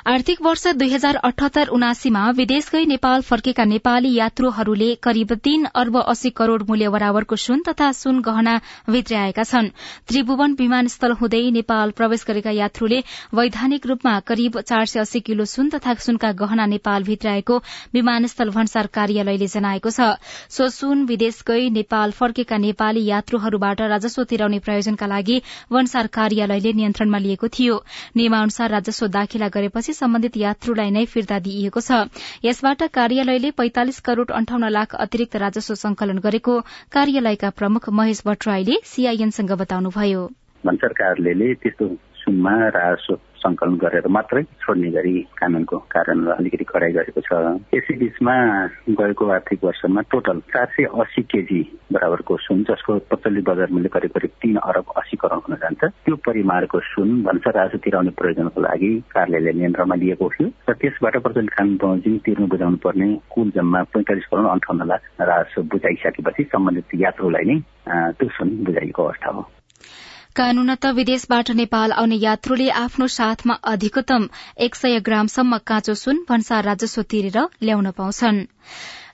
आर्थिक 0.08 0.41
वर्ष 0.41 0.65
दुई 0.77 0.89
हजार 0.89 1.15
अठहत्तर 1.17 1.67
उनासीमा 1.67 2.29
विदेश 2.32 2.70
गई 2.72 2.86
नेपाल 2.86 3.22
फर्केका 3.22 3.63
नेपाली 3.65 4.13
यात्रुहरूले 4.13 4.94
करिब 5.03 5.34
तीन 5.44 5.65
अर्ब 5.75 5.98
अस्सी 6.00 6.29
करोड़ 6.32 6.62
मूल्य 6.63 6.89
बराबरको 6.89 7.36
सुन 7.36 7.62
तथा 7.67 7.91
सुन 7.91 8.22
गहना 8.22 8.53
भित्र्याएका 8.89 9.44
छन्। 9.44 9.70
त्रिभुवन 10.08 10.53
विमानस्थल 10.53 11.12
हुँदै 11.22 11.41
नेपाल 11.51 11.91
प्रवेश 11.91 12.25
गरेका 12.27 12.51
यात्रुले 12.51 13.01
वैधानिक 13.34 13.88
रूपमा 13.88 14.20
करिब 14.27 14.60
चार 14.62 14.86
सय 14.86 15.00
अस्सी 15.00 15.20
किलो 15.22 15.46
सुन 15.48 15.70
तथा 15.70 15.94
सुनका 16.06 16.32
गहना 16.36 16.65
नेपाल 16.67 17.03
भित्राएको 17.03 17.58
विमानस्थल 17.94 18.50
भन्सार 18.51 18.88
कार्यालयले 18.94 19.48
जनाएको 19.48 19.89
छ। 19.89 20.13
सो 20.50 20.70
सुन 20.70 21.03
विदेश 21.06 21.44
गई 21.48 21.70
नेपाल 21.72 22.12
फर्केका 22.13 22.58
नेपाली 22.60 23.06
यात्रुहरूबाट 23.06 23.82
राजस्व 23.89 24.24
तिराउने 24.25 24.60
प्रयोजनका 24.62 25.08
लागि 25.08 25.41
भन्सार 25.72 26.08
कार्यालयले 26.27 26.72
नियन्त्रणमा 26.74 27.17
लिएको 27.17 27.48
थियो। 27.48 27.75
नियमानुसार 28.15 28.69
राजस्व 28.69 29.07
दाखिला 29.07 29.48
गरेपछि 29.48 29.93
सम्बन्धित 29.93 30.38
यात्रुलाई 30.38 30.91
नै 30.91 31.05
फिर्ता 31.07 31.38
दिइएको 31.39 31.79
छ। 31.79 32.12
यसबाट 32.43 32.84
कार्यालयले 32.91 33.51
पैंतालिस 33.51 34.00
करोड़ 34.03 34.31
अन्ठाउन्न 34.31 34.69
लाख 34.69 34.96
अतिरिक्त 35.00 35.36
राजस्व 35.39 35.75
संकलन 35.75 36.19
गरेको 36.19 36.60
कार्यालयका 36.91 37.50
प्रमुख 37.55 37.89
महेश 37.89 38.22
भट्टराईले 38.27 38.75
सीआईएनसँग 38.84 39.51
बताउनुभयो। 39.63 40.27
भन्सार 40.63 40.93
कार्यालयले 41.00 41.53
त्यस्तो 41.63 41.86
सुनमा 42.27 42.53
राजस्व 42.75 43.15
संकलन 43.39 43.75
गरेर 43.79 44.07
मात्रै 44.12 44.41
छोड्ने 44.60 44.89
गरी 44.91 45.15
कानूनको 45.39 45.77
कारण 45.88 46.25
अलिकति 46.36 46.65
कडाई 46.67 46.91
गरेको 46.91 47.22
छ। 47.24 47.31
यसै 47.72 47.93
बीचमा 48.01 48.36
गएको 49.00 49.25
आर्थिक 49.31 49.63
वर्षमा 49.63 50.01
टोटल 50.12 50.39
चार 50.51 50.67
सय 50.75 50.84
अस्सी 50.91 51.22
केजी 51.31 51.62
बराबरको 51.88 52.38
सुन 52.43 52.63
जसको 52.67 52.98
पचल्ली 53.07 53.41
बजार 53.48 53.72
मूल्य 53.72 53.89
करिब 53.96 54.12
करिब 54.12 54.31
तीन 54.43 54.55
अरब 54.60 54.91
अस्सी 55.00 55.17
करोड 55.24 55.48
हुन 55.48 55.55
जान्छ। 55.63 55.84
त्यो 56.03 56.15
परिमाणको 56.27 56.79
सुन 56.91 57.10
भन्छ 57.24 57.48
राजस्व 57.48 57.77
तिराउने 57.88 58.12
प्रयोजनको 58.19 58.62
लागि 58.67 58.91
कार्यालयले 59.15 59.53
नियन्त्रणमा 59.60 59.96
लिएको 60.03 60.29
थियो 60.36 60.48
र 60.67 60.74
त्यसबाट 60.81 61.15
प्रचलित 61.24 61.53
कानून 61.55 61.77
बमोजिम 61.79 62.17
तिर्नु 62.27 62.48
बुझाउनु 62.51 62.84
पर्ने 62.84 63.07
कुल 63.31 63.48
जम्मा 63.55 63.84
पैंतालिस 63.96 64.27
करोड 64.27 64.50
अन्ठाउन्न 64.51 64.89
लाख 64.91 65.01
राजस्व 65.31 65.62
बुझाइसकेपछि 65.72 66.43
सम्बन्धित 66.51 67.00
यात्रुलाई 67.05 67.46
नै 67.48 67.57
त्यो 68.17 68.29
सुन 68.36 68.50
बुझाइएको 68.67 69.03
अवस्था 69.03 69.31
हो। 69.31 69.46
कानूनत 70.38 70.86
विदेशबाट 70.96 71.50
नेपाल 71.51 71.91
आउने 71.91 72.17
यात्रुले 72.22 72.67
आफ्नो 72.79 73.06
साथमा 73.13 73.53
अधिकतम 73.72 74.27
एक 74.65 74.75
सय 74.75 75.00
ग्रामसम्म 75.08 75.58
काँचो 75.67 75.94
सुन 76.01 76.20
भन्सार 76.29 76.63
राजस्व 76.63 77.01
तिरेर 77.12 77.39
ल्याउन 77.63 77.89
पाउँछन्। 77.98 78.46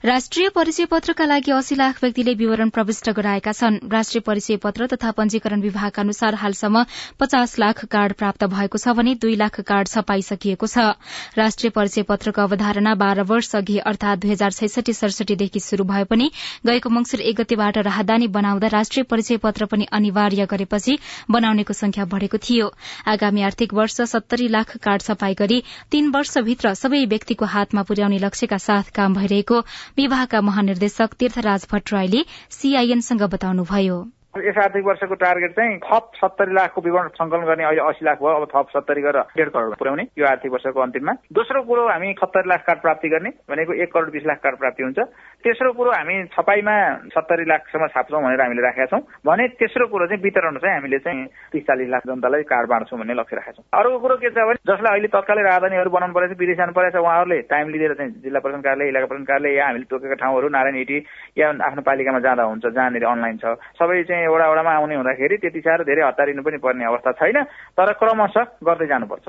राष्ट्रिय 0.04 0.48
परिचय 0.48 0.84
पत्रका 0.84 1.24
लागि 1.24 1.50
अस्सी 1.50 1.74
लाख 1.74 1.98
व्यक्तिले 2.02 2.32
विवरण 2.34 2.68
प्रविष्ट 2.68 3.08
गराएका 3.10 3.52
छन्। 3.52 3.76
राष्ट्रिय 3.92 4.20
परिचय 4.20 4.56
पत्र 4.56 4.86
तथा 4.86 5.10
पंजीकरण 5.10 5.60
विभागका 5.60 6.02
अनुसार 6.02 6.34
हालसम्म 6.34 6.82
पचास 7.20 7.58
लाख 7.58 7.84
कार्ड 7.84 8.12
प्राप्त 8.12 8.44
भएको 8.44 8.78
छ 8.78 8.92
भने 8.98 9.14
दुई 9.16 9.36
लाख 9.36 9.60
कार्ड 9.60 9.88
छपाइसकिएको 9.88 10.66
छ। 10.66 10.92
राष्ट्रिय 11.38 11.70
परिचय 11.70 12.02
पत्रको 12.02 12.42
अवधारणा 12.42 12.94
बाह्र 12.94 13.22
वर्ष 13.22 13.54
अघि 13.56 13.78
अर्थात 13.82 14.18
दुई 14.18 14.30
हजार 14.30 14.52
छैसठी 14.52 14.92
सडसठीदेखि 14.92 15.60
शुरू 15.60 15.84
भए 15.84 16.04
पनि। 16.04 16.30
गएको 16.66 16.90
मंगिर 16.90 17.20
एक 17.22 17.40
गतेबाट 17.40 17.78
राहदानी 17.88 18.28
बनाउँदा 18.36 18.68
राष्ट्रिय 18.76 19.04
परिचय 19.08 19.36
पत्र 19.40 19.66
पनि 19.72 19.88
अनिवार्य 19.92 20.46
गरेपछि 20.52 20.98
बनाउनेको 21.30 21.72
संख्या 21.72 22.04
बढ़ेको 22.12 22.42
थियो। 22.44 22.68
आगामी 23.08 23.42
आर्थिक 23.42 23.72
वर्ष 23.72 24.00
सत्तरी 24.12 24.48
लाख 24.50 24.76
कार्ड 24.84 25.02
छपाई 25.02 25.34
गरी 25.34 25.62
तीन 25.90 26.12
वर्षभित्र 26.12 26.74
सबै 26.74 27.04
व्यक्तिको 27.06 27.44
हातमा 27.56 27.88
पुर्याउने 27.88 28.18
लक्ष्यका 28.18 28.58
साथ 28.68 28.94
काम 28.94 29.14
भइरहेको 29.14 29.64
विभागका 29.96 30.40
महानिर्देशक 30.40 31.12
तीर्थराज 31.18 31.66
भट्टराईले 31.72 32.24
सीआईएनसँग 32.50 33.22
बताउनुभयो। 33.32 33.98
यस 34.36 34.56
आर्थिक 34.58 34.84
वर्षको 34.84 35.14
टार्गेट 35.14 35.52
चाहिँ 35.54 35.78
थप 35.78 36.10
सत्तरी 36.16 36.52
लाखको 36.54 36.80
विवरण 36.82 37.08
संकलन 37.14 37.44
गर्ने 37.46 37.64
अहिले 37.64 37.82
असी 37.86 38.04
लाख 38.04 38.18
भयो 38.18 38.34
अब 38.34 38.46
थप 38.50 38.68
सत्तरी 38.74 39.02
गरेर 39.02 39.22
डेढ 39.36 39.48
करोड 39.54 39.74
पुर्याउने 39.78 40.04
यो 40.18 40.26
आर्थिक 40.26 40.52
वर्षको 40.52 40.80
अन्तिममा। 40.80 41.12
दोस्रो 41.30 41.62
कुरो 41.62 41.86
हामी 41.88 42.12
सत्तरी 42.18 42.48
लाख 42.48 42.64
कार्ड 42.66 42.80
प्राप्ति 42.82 43.08
गर्ने 43.08 43.30
भनेको 43.46 43.72
एक 43.78 43.92
करोड 43.94 44.10
बिस 44.10 44.26
लाख 44.26 44.38
कार्ड 44.42 44.58
प्राप्ति 44.58 44.82
हुन्छ। 44.82 44.98
तेस्रो 45.44 45.72
कुरो 45.72 45.90
हामी 45.92 46.14
छपाईमा 46.34 46.74
सत्तरी 47.14 47.44
लाखसम्म 47.46 47.86
छाप्छौँ 47.94 48.22
भनेर 48.22 48.40
हामीले 48.42 48.62
राखेका 48.62 48.86
छौँ। 48.90 49.00
भने 49.22 49.48
तेस्रो 49.54 49.86
कुरो 49.86 50.06
चाहिँ 50.06 50.22
वितरण 50.22 50.58
चाहिँ 50.58 50.74
हामीले 50.74 50.98
चाहिँ 50.98 51.26
तिस 51.54 51.62
चालिस 51.70 51.88
लाख 51.94 52.02
जनतालाई 52.10 52.42
कार्ड 52.50 52.68
बाँड्छौँ 52.70 52.98
भन्ने 52.98 53.14
लक्ष्य 53.14 53.36
राखेका 53.36 53.52
छौँ। 53.54 53.64
अर्को 53.70 53.98
कुरो 54.02 54.16
के 54.18 54.30
छ 54.34 54.38
भने 54.50 54.58
जसलाई 54.66 54.92
अहिले 54.98 55.08
तत्कालै 55.14 55.42
राजधानीहरू 55.46 55.90
बनाउनु 55.94 56.14
परेको 56.14 56.34
छ 56.34 56.38
विदेश 56.42 56.58
जानु 56.58 56.72
परेको 56.74 56.98
छ 56.98 57.06
उहाँहरूले 57.06 57.38
टाइम 57.54 57.68
लिएर 57.70 57.94
चाहिँ। 57.94 58.10
जिल्ला 58.18 58.40
प्रशासन 58.42 58.66
कार्यालय 58.66 58.88
इलाका 58.90 59.06
प्रशासन 59.06 59.30
कार्यालय 59.30 59.56
या 59.58 59.66
हामीले 59.66 59.86
तोकेका 59.94 60.16
ठाउँहरू 60.18 60.48
नारायण 60.50 60.76
हिटी 60.82 60.98
या 61.38 61.46
आफ्नो 61.70 61.82
पालिकामा 61.86 62.18
जाँदा 62.26 62.42
हुन्छ 62.50 62.66
जहाँनिर 62.66 63.04
अनलाइन 63.04 63.36
छ। 63.38 63.54
सबै 63.78 64.02
एउटा 64.24 64.72
आउने 64.74 64.94
हुँदाखेरि 64.96 65.36
त्यति 65.38 65.60
साह्रो 65.60 65.84
धेरै 65.84 66.02
हतारिनु 66.06 66.42
पनि 66.42 66.58
पर्ने 66.64 66.84
अवस्था 66.84 67.12
छैन 67.20 67.42
तर 67.76 67.92
क्रमशः 68.00 68.44
गर्दै 68.66 68.86
जानुपर्छ। 68.86 69.26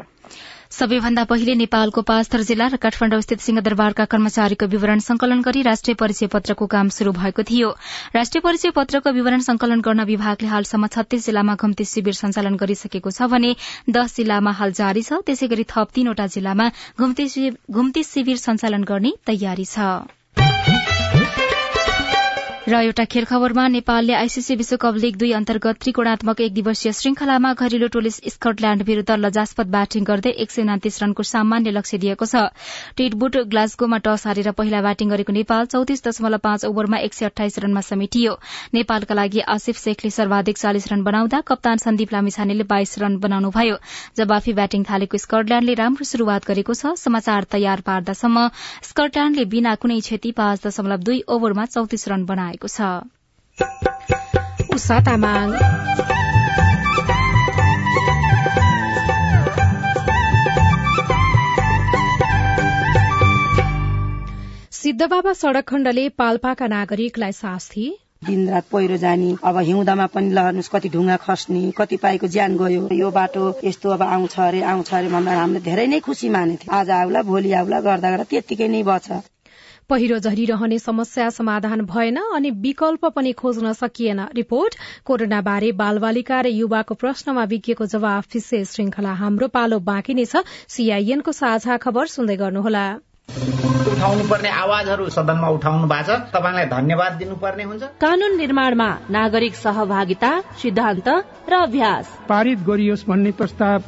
सबैभन्दा 0.76 1.24
पहिले 1.30 1.54
नेपालको 1.56 2.02
पाँचथर 2.02 2.42
जिल्ला 2.42 2.68
र 2.68 2.78
काठमाडौँ 2.82 3.22
स्थित 3.22 3.40
सिंहदरबारका 3.40 4.06
कर्मचारीको 4.12 4.66
विवरण 4.66 5.00
संकलन 5.00 5.42
गरी 5.42 5.62
राष्ट्रिय 5.62 5.96
परिचय 5.96 6.28
पत्रको 6.34 6.66
काम 6.68 6.90
शुरू 6.90 7.12
भएको 7.12 7.44
थियो। 7.44 7.70
राष्ट्रिय 8.16 8.42
परिचय 8.42 8.72
पत्रको 8.76 9.12
विवरण 9.12 9.46
संकलन 9.48 9.82
गर्न 9.86 10.04
विभागले 10.06 10.50
हालसम्म 10.50 10.88
छत्तीस 10.90 11.26
जिल्लामा 11.26 11.56
घुम्ती 11.56 11.86
शिविर 11.86 12.14
सञ्चालन 12.16 12.56
गरिसकेको 12.58 13.12
छ 13.12 13.30
भने 13.30 13.56
दश 13.90 14.16
जिल्लामा 14.18 14.52
हाल 14.60 14.72
जारी 14.74 15.06
छ 15.06 15.22
त्यसै 15.24 15.48
गरी 15.54 15.70
थप 15.70 15.96
तीनवटा 15.96 16.28
जिल्लामा 16.36 16.70
घुम्ती 17.00 18.04
शिविर 18.04 18.38
सञ्चालन 18.44 18.84
गर्ने 18.84 19.16
तयारी 19.26 19.66
छ। 19.70 20.25
र 22.68 22.74
एउटा 22.76 23.04
खेल 23.06 23.26
खबरमा 23.30 23.68
नेपालले 23.68 24.14
आईसीसी 24.16 24.56
विश्वकप 24.58 24.96
लीग 24.98 25.16
दुई 25.22 25.32
अन्तर्गत 25.38 25.78
त्रिकोणात्मक 25.82 26.40
एक 26.42 26.54
दिवसीय 26.54 26.92
श्रृंखलामा 27.00 27.52
घरेलु 27.54 27.88
टोली 27.94 28.10
स्कटल्याण्ड 28.10 28.84
विरूद्ध 28.84 29.18
लजास्पत 29.22 29.68
ब्याटिङ 29.76 30.04
गर्दै 30.04 30.32
एक 30.44 30.52
सय 30.52 30.62
उनातिस 30.62 30.98
रनको 31.04 31.24
सामान्य 31.24 31.72
लक्ष्य 31.72 31.98
दिएको 32.02 32.26
छ। 32.26 32.42
टिटबुट 32.98 33.38
ग्लास्गोमा 33.52 33.98
टस 34.08 34.26
हारेर 34.28 34.52
पहिला 34.58 34.82
ब्याटिङ 34.82 35.10
गरेको 35.10 35.34
नेपाल 35.38 35.66
चौतिस 35.74 36.02
दशमलव 36.08 36.42
पाँच 36.42 36.66
ओभरमा 36.66 36.98
एक 37.06 37.14
सय 37.14 37.26
अठाइस 37.26 37.60
रनमा 37.60 37.82
समेटियो। 37.86 38.34
नेपालका 38.74 39.14
लागि 39.14 39.46
आसिफ 39.56 39.78
शेखले 39.84 40.10
सर्वाधिक 40.18 40.58
चालिस 40.58 40.90
रन 40.92 41.04
बनाउँदा 41.04 41.42
कप्तान 41.46 41.86
सन्दीप 41.86 42.18
लामिछानेले 42.18 42.66
बाइस 42.66 42.98
रन 43.06 43.18
बनाउनुभयो। 43.28 43.78
जवाफी 44.18 44.58
ब्याटिङ 44.62 44.90
थालेको 44.90 45.22
स्कटल्याण्डले 45.28 45.78
राम्रो 45.84 46.10
शुरूआत 46.14 46.50
गरेको 46.50 46.74
छ। 46.74 46.98
समाचार 46.98 47.52
तयार 47.54 47.86
पार्दासम्म 47.86 48.50
स्कटल्याण्डले 48.90 49.46
बिना 49.54 49.78
कुनै 49.78 50.02
क्षति 50.02 50.36
पाँच 50.42 50.68
दशमलव 50.68 51.08
दुई 51.08 51.24
ओभरमा 51.30 51.70
चौतिस 51.78 52.10
रन 52.10 52.26
बनाए। 52.26 52.54
भएको 52.56 52.68
छ। 52.68 52.80
सिद्धबाबा 64.76 65.32
सड़क 65.34 65.66
खण्डले 65.68 66.10
पाल्पाका 66.10 66.68
नागरिकलाई 66.68 67.32
शास्ति 67.32 67.86
दिनरात 68.26 68.66
पहिरो 68.72 68.98
जाने 68.98 69.30
अब 69.44 69.58
हिउँदामा 69.60 70.06
पनि 70.14 70.30
लहर्नुहोस् 70.34 70.70
कति 70.70 70.90
ढुङ्गा 70.90 71.18
खस्ने 71.18 71.62
कतिपयको 71.78 72.28
ज्यान 72.28 72.58
गयो। 72.58 72.88
यो 72.94 73.10
बाटो 73.12 73.44
यस्तो 73.64 73.90
अब 73.90 74.02
आउँछ 74.04 74.40
अरे 74.40 74.62
आउँछ 74.64 74.94
अरे 74.94 75.08
भन्दा 75.10 75.32
हामीले 75.40 75.60
धेरै 75.66 75.88
नै 75.88 76.00
खुसी 76.00 76.30
मानेथ्यौँ। 76.30 76.76
आज 76.80 76.90
आउला 76.90 77.22
भोलि 77.22 77.52
आउला 77.54 77.80
गर्दा 77.82 78.10
गर्दा 78.10 78.24
त्यत्तिकै 78.30 78.68
नै 78.68 78.84
बछ 78.84 79.12
पहिरो 79.90 80.18
झरिरहने 80.20 80.78
समस्या 80.80 81.30
समाधान 81.30 81.82
भएन 81.86 82.18
अनि 82.18 82.50
विकल्प 82.52 83.06
पनि 83.16 83.32
खोज्न 83.32 83.74
सकिएन। 83.74 84.20
रिपोर्ट 84.36 84.76
कोरोना 85.06 85.42
बारे 85.42 85.72
बालबालिका 85.72 86.40
र 86.42 86.48
युवाको 86.50 86.94
प्रश्नमा 86.96 87.44
विज्ञको 87.46 87.86
जवाफ 87.86 88.26
विशेष 88.34 88.70
श्रृंखला 88.70 89.14
हाम्रो 89.14 89.48
पालो 89.48 89.80
बाँकी 89.80 90.14
नै 90.14 90.26
छ। 90.26 90.42
सीआईएनको 90.68 91.32
साझा 91.32 91.78
खबर 91.78 92.06
सुन्दै 92.10 92.36
गर्नुहोला। 92.36 92.86
उठाउनु 93.86 94.24
पर्ने 94.30 94.50
आवाजहरू 94.50 95.10
सदनमा 95.10 95.50
उठाउनु 95.54 95.88
भएको 95.88 96.18
छ। 96.18 96.34
तपाईँलाई 96.34 96.66
धन्यवाद 96.66 97.14
दिनुपर्ने 97.22 97.64
हुन्छ। 97.64 97.84
कानून 98.02 98.38
निर्माणमा 98.38 98.90
नागरिक 99.10 99.56
सहभागिता 99.56 100.32
सिद्धान्त 100.62 101.08
र 101.50 101.54
अभ्यास। 101.62 102.06
पारित 102.30 102.60
गरियोस् 102.66 103.06
भन्ने 103.06 103.32
प्रस्ताव 103.38 103.84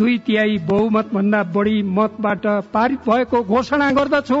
दुई 0.00 0.18
तिहाई 0.26 0.58
बहुमत 0.64 1.12
भन्दा 1.12 1.42
बढी 1.52 1.82
मतबाट 1.92 2.46
पारित 2.72 3.00
भएको 3.08 3.42
घोषणा 3.44 3.90
गर्दछु। 3.92 4.40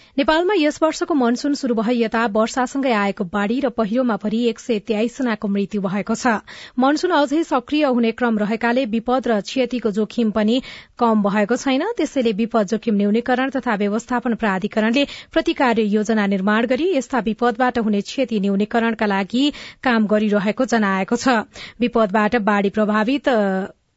नेपालमा 0.17 0.53
यस 0.57 0.77
वर्षको 0.83 1.13
मनसून 1.13 1.53
शुरू 1.55 1.75
भए 1.75 1.93
यता 1.95 2.25
वर्षासँगै 2.33 2.91
आएको 2.93 3.23
बाढ़ी 3.31 3.59
र 3.61 3.69
पहिरोमा 3.71 4.15
परि 4.19 4.39
एक 4.47 4.59
सय 4.59 4.79
तेइस 4.83 5.17
जनाको 5.17 5.47
मृत्यु 5.47 5.81
भएको 5.81 6.15
छ। 6.15 6.33
मनसून 6.75 7.11
अझै 7.11 7.43
सक्रिय 7.45 7.85
हुने 7.85 8.11
क्रम 8.13 8.39
रहेकाले 8.43 8.85
विपद 8.91 9.27
र 9.27 9.39
क्षतिको 9.41 9.91
जोखिम 9.91 10.31
पनि 10.31 10.59
कम 10.99 11.23
भएको 11.23 11.55
छैन। 11.55 11.87
त्यसैले 11.97 12.31
विपद 12.35 12.67
जोखिम 12.67 12.95
न्यूनीकरण 12.97 13.49
तथा 13.55 13.75
व्यवस्थापन 13.77 14.35
प्राधिकरणले 14.35 15.07
प्रतिकार्य 15.31 15.87
योजना 15.95 16.27
निर्माण 16.27 16.65
गरी 16.67 16.91
यस्ता 16.91 17.19
विपदबाट 17.25 17.79
हुने 17.79 18.01
क्षति 18.03 18.39
न्यूनीकरणका 18.39 19.05
लागि 19.07 19.51
काम 19.83 20.07
गरिरहेको 20.07 20.65
जनाएको 20.67 21.15
छ। 21.17 21.43
विपदबाट 21.79 22.35
बाढ़ी 22.43 22.69
प्रभावित 22.69 23.37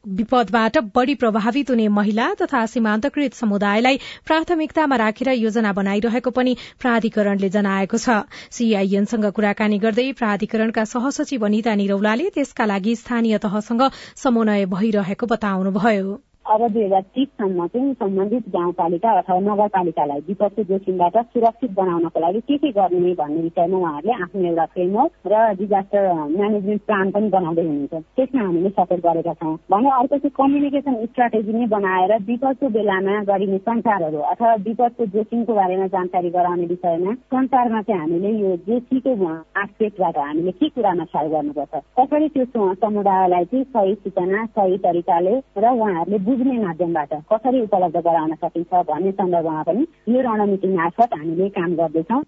विपदबाट 0.07 0.77
बढ़ी 0.95 1.15
प्रभावित 1.15 1.69
हुने 1.69 1.87
महिला 1.89 2.27
तथा 2.41 2.65
सीमान्तकृत 2.65 3.33
समुदायलाई 3.33 3.99
प्राथमिकतामा 4.25 4.95
राखेर 4.95 5.29
योजना 5.29 5.73
बनाइरहेको 5.73 6.31
पनि 6.31 6.55
प्राधिकरणले 6.79 7.49
जनाएको 7.49 7.97
छ। 7.97 8.19
सीआईएनसँग 8.51 9.31
कुराकानी 9.31 9.79
गर्दै 9.79 10.11
प्राधिकरणका 10.21 10.85
सहसचिव 10.85 11.45
अनिता 11.45 11.75
निरौलाले 11.75 12.29
त्यसका 12.35 12.65
लागि 12.65 12.95
स्थानीय 12.95 13.37
तहसँग 13.47 13.89
समन्वय 14.15 14.65
भइरहेको 14.75 15.25
बताउनुभयो। 15.27 16.21
अब 16.45 16.61
दुई 16.71 16.83
हजार 16.83 17.01
तिससम्म 17.15 17.65
चाहिँ 17.67 17.93
सम्बन्धित 17.99 18.49
गाउँपालिका 18.55 19.11
अथवा 19.19 19.39
नगरपालिकालाई 19.45 20.19
विपदको 20.27 20.63
जोखिमबाट 20.63 21.15
सुरक्षित 21.33 21.71
बनाउनको 21.73 22.19
लागि 22.21 22.39
के 22.47 22.57
के 22.57 22.69
गर्ने 22.71 23.13
भन्ने 23.21 23.41
विषयमा 23.41 23.77
उहाँहरूले 23.77 24.13
आफ्नो 24.23 24.43
एउटा 24.49 24.65
फ्रेमवर्क 24.73 25.11
र 25.25 25.35
डिजास्टर 25.61 26.03
म्यानेजमेन्ट 26.35 26.81
प्लान 26.85 27.11
पनि 27.15 27.29
बनाउँदै 27.35 27.65
हुनुहुन्छ। 27.65 27.93
त्यसमा 28.17 28.41
हामीले 28.45 28.69
सपोर्ट 28.77 29.01
गरेका 29.05 29.33
छौँ। 29.41 29.55
भने 29.73 29.89
अर्को 29.89 30.17
चाहिँ 30.17 30.33
कम्युनिकेसन 30.37 30.95
स्ट्राटेजी 31.05 31.53
नै 31.53 31.65
बनाएर 31.73 32.13
विपदको 32.29 32.69
बेलामा 32.77 33.15
गरिने 33.31 33.57
सञ्चारहरू 33.65 34.19
अथवा 34.33 34.53
विपदको 34.69 35.05
जोखिमको 35.17 35.53
बारेमा 35.61 35.87
जानकारी 35.97 36.29
गराउने 36.37 36.65
विषयमा 36.73 37.13
सञ्चारमा 37.33 37.81
चाहिँ 37.89 38.01
हामीले 38.01 38.35
यो 38.37 38.55
जोखिमको 38.69 39.33
आस्पेक्टबाट 39.63 40.17
हामीले 40.17 40.51
के 40.61 40.69
कुरामा 40.77 41.09
ख्याल 41.09 41.27
गर्नुपर्छ। 41.33 41.73
कसरी 41.99 42.27
त्यो 42.37 42.73
समुदायलाई 42.85 43.45
चाहिँ 43.49 43.65
सही 43.73 43.93
सूचना 44.05 44.45
सही 44.45 44.77
तरिकाले 44.85 45.35
र 45.57 45.73
उहाँहरूले 45.73 46.17
बुझ्ने 46.35 46.57
माध्यमबाट 46.59 47.13
कसरी 47.33 47.61
उपलब्ध 47.61 47.97
गराउन 48.07 48.33
सकिन्छ 48.35 48.85
भन्ने 48.87 49.11
सन्दर्भमा 49.11 49.61
पनि 49.63 49.85
यो 50.09 50.21
रणनीति 50.21 50.67
मार्फत 50.77 51.13
हामीले 51.13 51.49
काम 51.57 51.75
गर्दैछौँ। 51.75 52.23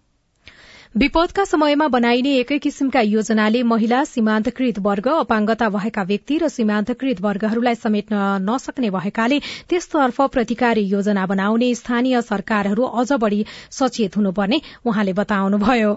विपदका 0.96 1.44
समयमा 1.46 1.88
बनाइने 1.88 2.34
एकै 2.38 2.58
किसिमका 2.60 3.02
योजनाले 3.02 3.62
महिला 3.72 4.04
सीमान्तकृत 4.04 4.80
वर्ग 4.80 5.08
अपाङ्गता 5.16 5.68
भएका 5.70 6.04
व्यक्ति 6.04 6.38
र 6.38 6.48
सीमान्तकृत 6.50 7.22
वर्गहरूलाई 7.22 7.76
समेट्न 7.76 8.16
नसक्ने 8.48 8.90
भएकाले 8.90 9.40
त्यसतर्फ 9.70 10.22
प्रतिकारी 10.34 10.88
योजना 10.88 11.26
बनाउने 11.28 11.74
स्थानीय 11.76 12.22
सरकारहरू 12.32 12.84
अझ 13.04 13.12
बढ़ी 13.22 13.46
सचेत 13.80 14.18
हुनुपर्ने 14.18 14.62
उहाँले 14.86 15.14
बताउनुभयो। 15.14 15.94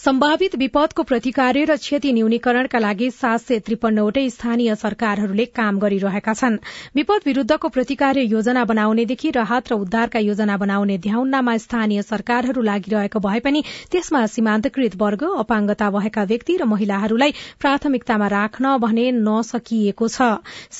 सम्भावित 0.00 0.54
विपदको 0.56 1.02
प्रतिकार्य 1.02 1.64
र 1.68 1.74
क्षति 1.76 2.12
न्यूनीकरणका 2.12 2.78
लागि 2.78 3.08
सात 3.12 3.40
सय 3.40 3.58
त्रिपन्नवटै 3.64 4.22
स्थानीय 4.30 4.74
सरकारहरूले 4.74 5.44
काम 5.52 5.78
गरिरहेका 5.78 6.32
छन्। 6.34 6.56
विपद 6.96 7.26
विरूद्धको 7.26 7.68
प्रतिकार्य 7.68 8.22
योजना 8.24 8.64
बनाउनेदेखि 8.64 9.30
राहत 9.30 9.68
र 9.68 9.74
उद्धारका 9.76 10.18
योजना 10.18 10.56
बनाउने 10.56 10.96
ध्याउन्नामा 10.98 11.56
स्थानीय 11.64 12.02
सरकारहरू 12.02 12.62
लागिरहेको 12.62 13.20
भए 13.20 13.40
पनि 13.40 13.62
त्यसमा 13.92 14.24
सीमान्तकृत 14.26 14.96
वर्ग 14.96 15.24
अपाङ्गता 15.36 15.90
भएका 15.90 16.24
व्यक्ति 16.32 16.56
र 16.56 16.64
महिलाहरूलाई 16.72 17.34
प्राथमिकतामा 17.60 18.28
राख्न 18.28 18.76
भने 18.80 19.06
नसकिएको 19.20 20.08
छ। 20.08 20.30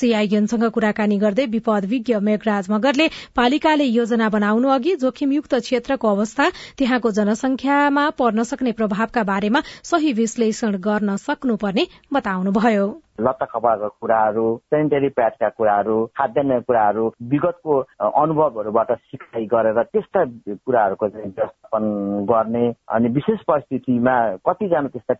सीआईएनसँग 0.01 0.65
कुराकानी 0.71 1.17
गर्दै 1.19 1.45
विपद 1.53 1.85
विज्ञ 1.93 2.17
मेघराज 2.23 2.71
मगरले 2.71 3.09
पालिकाले 3.35 3.85
योजना 3.91 4.29
बनाउनु 4.31 4.73
अघि 4.79 4.95
जोखिमयुक्त 5.05 5.55
क्षेत्रको 5.61 6.07
अवस्था 6.09 6.49
त्यहाँको 6.77 7.15
जनसंख्यामा 7.21 8.09
पर्न 8.17 8.49
सक्ने 8.49 8.71
प्रभावका 9.11 9.23
बारेमा 9.23 9.61
सही 9.83 10.11
विश्लेषण 10.13 10.75
गर्न 10.79 11.15
सक्नुपर्ने 11.19 11.85
बताउनुभयो। 12.13 12.87
लत्ता 13.17 13.45
कपडाको 13.47 13.87
कुराहरू 13.97 14.45
सेनिटरी 14.65 15.09
प्याडका 15.11 15.49
कुराहरू 15.51 15.97
खाद्यान्नका 16.13 16.59
कुराहरू 16.63 17.05
विगतको 17.27 17.79
अनुभवहरूबाट 18.01 18.91
सिकाइ 18.93 19.45
गरेर 19.47 19.81
त्यस्ता 19.85 20.23
कुराहरूको 20.57 21.07
चाहिँ 21.09 21.29
व्यवस्थापन 21.29 21.83
गर्ने 22.25 22.63
अनि 22.89 23.09
विशेष 23.11 23.39
परिस्थितिमा 23.43 24.15
कतिजना 24.41 24.87
त्यस्ता 24.89 25.13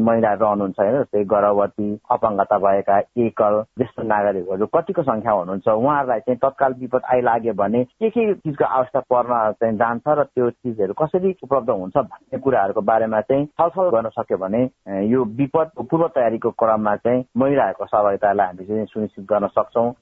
महिलाहरू 0.00 0.44
रहनुहुन्छ 0.44 0.80
होइन 0.80 0.98
जस्तै 0.98 1.24
गर्भवती 1.26 1.88
अपाङ्गता 2.10 2.58
भएका 2.58 2.98
एकल 3.20 3.62
ज्येष्ठ 3.76 4.00
नागरिकहरू 4.06 4.66
कतिको 4.70 5.02
संख्या 5.04 5.32
हुनुहुन्छ 5.32 5.68
उहाँहरूलाई 5.70 6.20
चाहिँ 6.20 6.38
तत्काल 6.40 6.74
विपद 6.80 7.08
आइलाग्यो 7.08 7.52
भने 7.54 7.84
के 7.86 8.10
के 8.10 8.26
चिजको 8.36 8.64
आवश्यकता 8.66 9.00
पर्न 9.10 9.52
चाहिँ 9.54 9.76
जान्छ 9.76 10.08
र 10.10 10.24
त्यो 10.26 10.50
चिजहरू 10.52 10.94
कसरी 10.96 11.34
उपलब्ध 11.42 11.70
हुन्छ 11.72 11.96
भन्ने 11.98 12.38
कुराहरूको 12.40 12.80
बारेमा 12.82 13.20
चाहिँ 13.22 13.46
छलफल 13.54 13.90
गर्न 13.90 14.08
सक्यो 14.12 14.38
भने 14.38 14.62
यो 15.06 15.24
विपद 15.36 15.70
पूर्व 15.80 16.06
तयारीको 16.10 16.50
क्रममा 16.56 16.96
चाहिँ 16.98 17.22
महिलाहरूको 17.36 17.84
सहभागितालाई 17.86 18.46
हामी 18.46 18.64
चाहिँ 18.64 18.86
सुनिश्चित 18.86 19.24
गर्न 19.24 19.46
सक्छौं। 19.48 19.92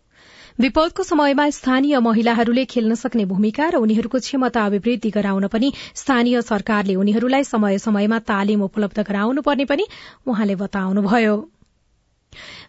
विपदको 0.60 1.02
समयमा 1.02 1.48
स्थानीय 1.50 1.98
महिलाहरूले 2.00 2.64
खेल्न 2.64 2.94
सक्ने 2.94 3.24
भूमिका 3.24 3.68
र 3.68 3.76
उनीहरूको 3.76 4.18
क्षमता 4.18 4.64
अभिवृद्धि 4.66 5.10
गराउन 5.10 5.46
पनि 5.48 5.72
स्थानीय 5.94 6.42
सरकारले 6.42 6.94
उनीहरूलाई 6.96 7.44
समय 7.44 7.78
समयमा 7.78 8.18
तालिम 8.30 8.62
उपलब्ध 8.62 9.02
गराउनु 9.02 9.42
पर्ने 9.42 9.64
पनि 9.64 9.86
उहाँले 10.26 10.54
बताउनुभयो। 10.56 11.36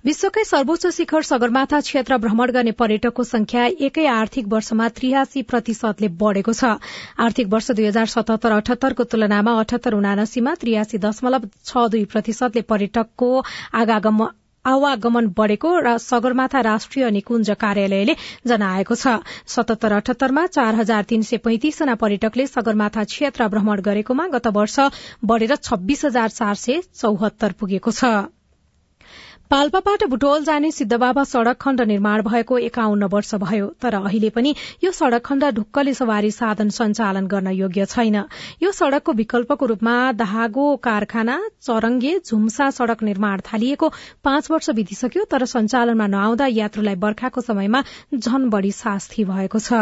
विश्वकै 0.06 0.43
सर्वोच्च 0.43 0.88
शिखर 0.88 1.24
सगरमाथा 1.24 1.80
क्षेत्र 1.82 2.17
भ्रमण 2.17 2.52
गर्ने 2.52 2.72
पर्यटकको 2.72 3.24
संख्या 3.24 3.65
एकै 3.88 4.06
आर्थिक 4.08 4.48
वर्षमा 4.48 4.88
त्रियासी 4.89 5.41
प्रतिशतले 5.43 6.08
बढ़ेको 6.22 6.54
छ। 6.54 6.76
आर्थिक 7.20 7.48
वर्ष 7.48 7.72
दुई 7.72 7.86
हजार 7.86 8.06
सतहत्तर 8.08 8.52
अठहत्तरको 8.52 9.04
तुलनामा 9.04 9.56
अठहत्तर 9.60 9.93
उनासीमा 9.93 10.54
त्रियासी 10.62 10.98
दशमलव 11.00 11.50
छ 11.63 11.88
दुई 11.88 12.06
प्रतिशतले 12.06 12.62
पर्यटकको 12.72 13.32
आवागमन 14.67 15.27
बढ़ेको 15.38 15.73
र 15.80 15.97
सगरमाथा 15.99 16.62
राष्ट्रिय 16.67 17.10
निकुञ्ज 17.12 17.49
कार्यालयले 17.60 18.15
जनाएको 18.47 18.95
छ। 18.95 19.17
सतहत्तर 19.47 19.97
अठहत्तरमा 19.99 20.45
चार 20.56 20.75
हजार 20.75 21.03
तीन 21.10 21.21
सय 21.23 21.38
पैंतिस 21.45 21.80
जना 21.80 21.95
पर्यटकले 21.97 22.47
सगरमाथा 22.47 23.03
क्षेत्र 23.12 23.47
भ्रमण 23.49 23.82
गरेकोमा 23.82 24.27
गत 24.30 24.47
वर्ष 24.56 24.80
बढ़ेर 25.25 25.56
छब्बीस 25.63 26.06
हजार 26.06 26.30
चार 26.32 26.56
सय 26.63 26.82
चौहत्तर 26.95 27.51
पुगेको 27.60 27.91
छ। 27.91 28.37
पाल्पाबाट 29.52 30.04
बुटोल 30.10 30.44
जाने 30.44 30.70
सिद्धबाबा 30.72 31.24
सड़क 31.24 31.58
खण्ड 31.62 31.82
निर्माण 31.88 32.22
भएको 32.22 32.58
एकाउन्न 32.60 33.04
वर्ष 33.12 33.36
भयो 33.44 33.68
तर 33.82 33.96
अहिले 33.96 34.30
पनि 34.30 34.54
यो 34.84 34.92
सड़क 34.92 35.24
खण्ड 35.26 35.44
ढुक्कले 35.56 35.94
सवारी 35.94 36.32
साधन 36.32 36.70
सञ्चालन 36.78 37.28
गर्न 37.28 37.52
योग्य 37.54 37.86
छैन। 37.86 38.16
यो 38.64 38.72
सड़कको 38.72 39.14
विकल्पको 39.14 39.66
रूपमा 39.66 39.94
दाहागो 40.14 40.66
कारखाना 40.84 41.38
चरङ्गे 41.62 42.12
झुम्सा 42.20 42.70
सड़क 42.72 43.04
निर्माण 43.04 43.42
थालिएको 43.48 43.90
पाँच 44.24 44.52
वर्ष 44.52 44.70
बितिसक्यो 44.82 45.24
तर 45.32 45.46
सञ्चालनमा 45.46 46.08
नआउँदा 46.08 46.48
यात्रुलाई 46.54 46.96
बर्खाको 47.06 47.42
समयमा 47.42 47.84
झन 48.16 48.50
बढ़ी 48.50 48.72
शास्ति 48.74 49.26
भएको 49.26 49.60
छ। 49.60 49.82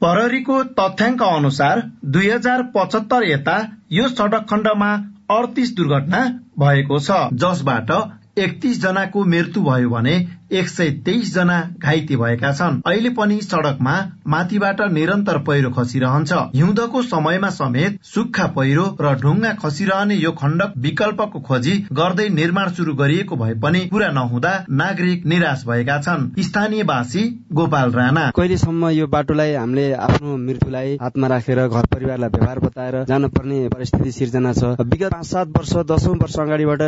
प्रहरीको 0.00 0.62
तथ्याङ्क 0.78 1.22
अनुसार 1.24 1.82
दुई 2.12 2.30
हजार 2.30 2.62
पचहत्तर 2.76 3.28
यता 3.30 3.58
यो 3.92 4.08
सड़क 4.14 4.46
खण्डमा 4.50 4.94
अडतिस 5.32 5.76
दुर्घटना 5.76 6.24
भएको 6.58 6.98
छ 7.00 7.20
जसबाट 7.42 7.92
एकतिस 8.38 8.82
जनाको 8.82 9.24
मृत्यु 9.26 9.62
भयो 9.62 9.88
भने 9.90 10.14
एक 10.52 10.68
सय 10.68 10.90
तेइस 11.04 11.32
जना 11.34 11.56
घाइते 11.78 12.16
भएका 12.16 12.52
छन्। 12.52 12.80
अहिले 12.86 13.10
पनि 13.16 13.40
सड़कमा 13.42 13.94
माथिबाट 14.26 14.80
निरन्तर 14.92 15.38
पहिरो 15.46 15.70
खसिरहन्छ। 15.70 16.32
हिउँदको 16.54 17.02
समयमा 17.02 17.50
समेत 17.50 17.98
सुक्खा 18.04 18.46
पहिरो 18.56 18.84
र 19.00 19.14
ढुङ्गा 19.20 19.52
खसिरहने 19.62 20.14
यो 20.16 20.32
खण्डक 20.32 20.72
विकल्पको 20.78 21.40
खोजी 21.40 21.74
गर्दै 21.92 22.28
निर्माण 22.30 22.70
शुरू 22.70 22.94
गरिएको 22.94 23.36
भए 23.36 23.54
पनि 23.62 23.80
पूरा 23.90 24.08
नहुँदा 24.10 24.52
नागरिक 24.72 25.26
निराश 25.26 25.64
भएका 25.66 26.00
छन्। 26.00 26.28
स्थानीयवासी 26.40 27.22
गोपाल 27.52 27.92
राणा। 27.92 28.24
कहिलेसम्म 28.36 28.88
यो 28.90 29.06
बाटोलाई 29.06 29.54
हामीले 29.54 29.86
आफ्नो 30.08 30.36
मृत्युलाई 30.38 30.96
हातमा 31.02 31.26
राखेर 31.28 31.66
घर 31.68 31.86
परिवारलाई 31.94 32.30
व्यवहार 32.30 32.58
बताएर 32.58 33.04
जानुपर्ने 33.04 33.68
परिस्थिति 33.68 34.12
सिर्जना 34.12 34.52
छ? 34.52 34.74
विगत 34.82 35.14
सात 35.26 35.48
वर्ष 35.56 35.72
दसौं 35.86 36.16
वर्ष 36.18 36.38
अगाडिबाट 36.40 36.82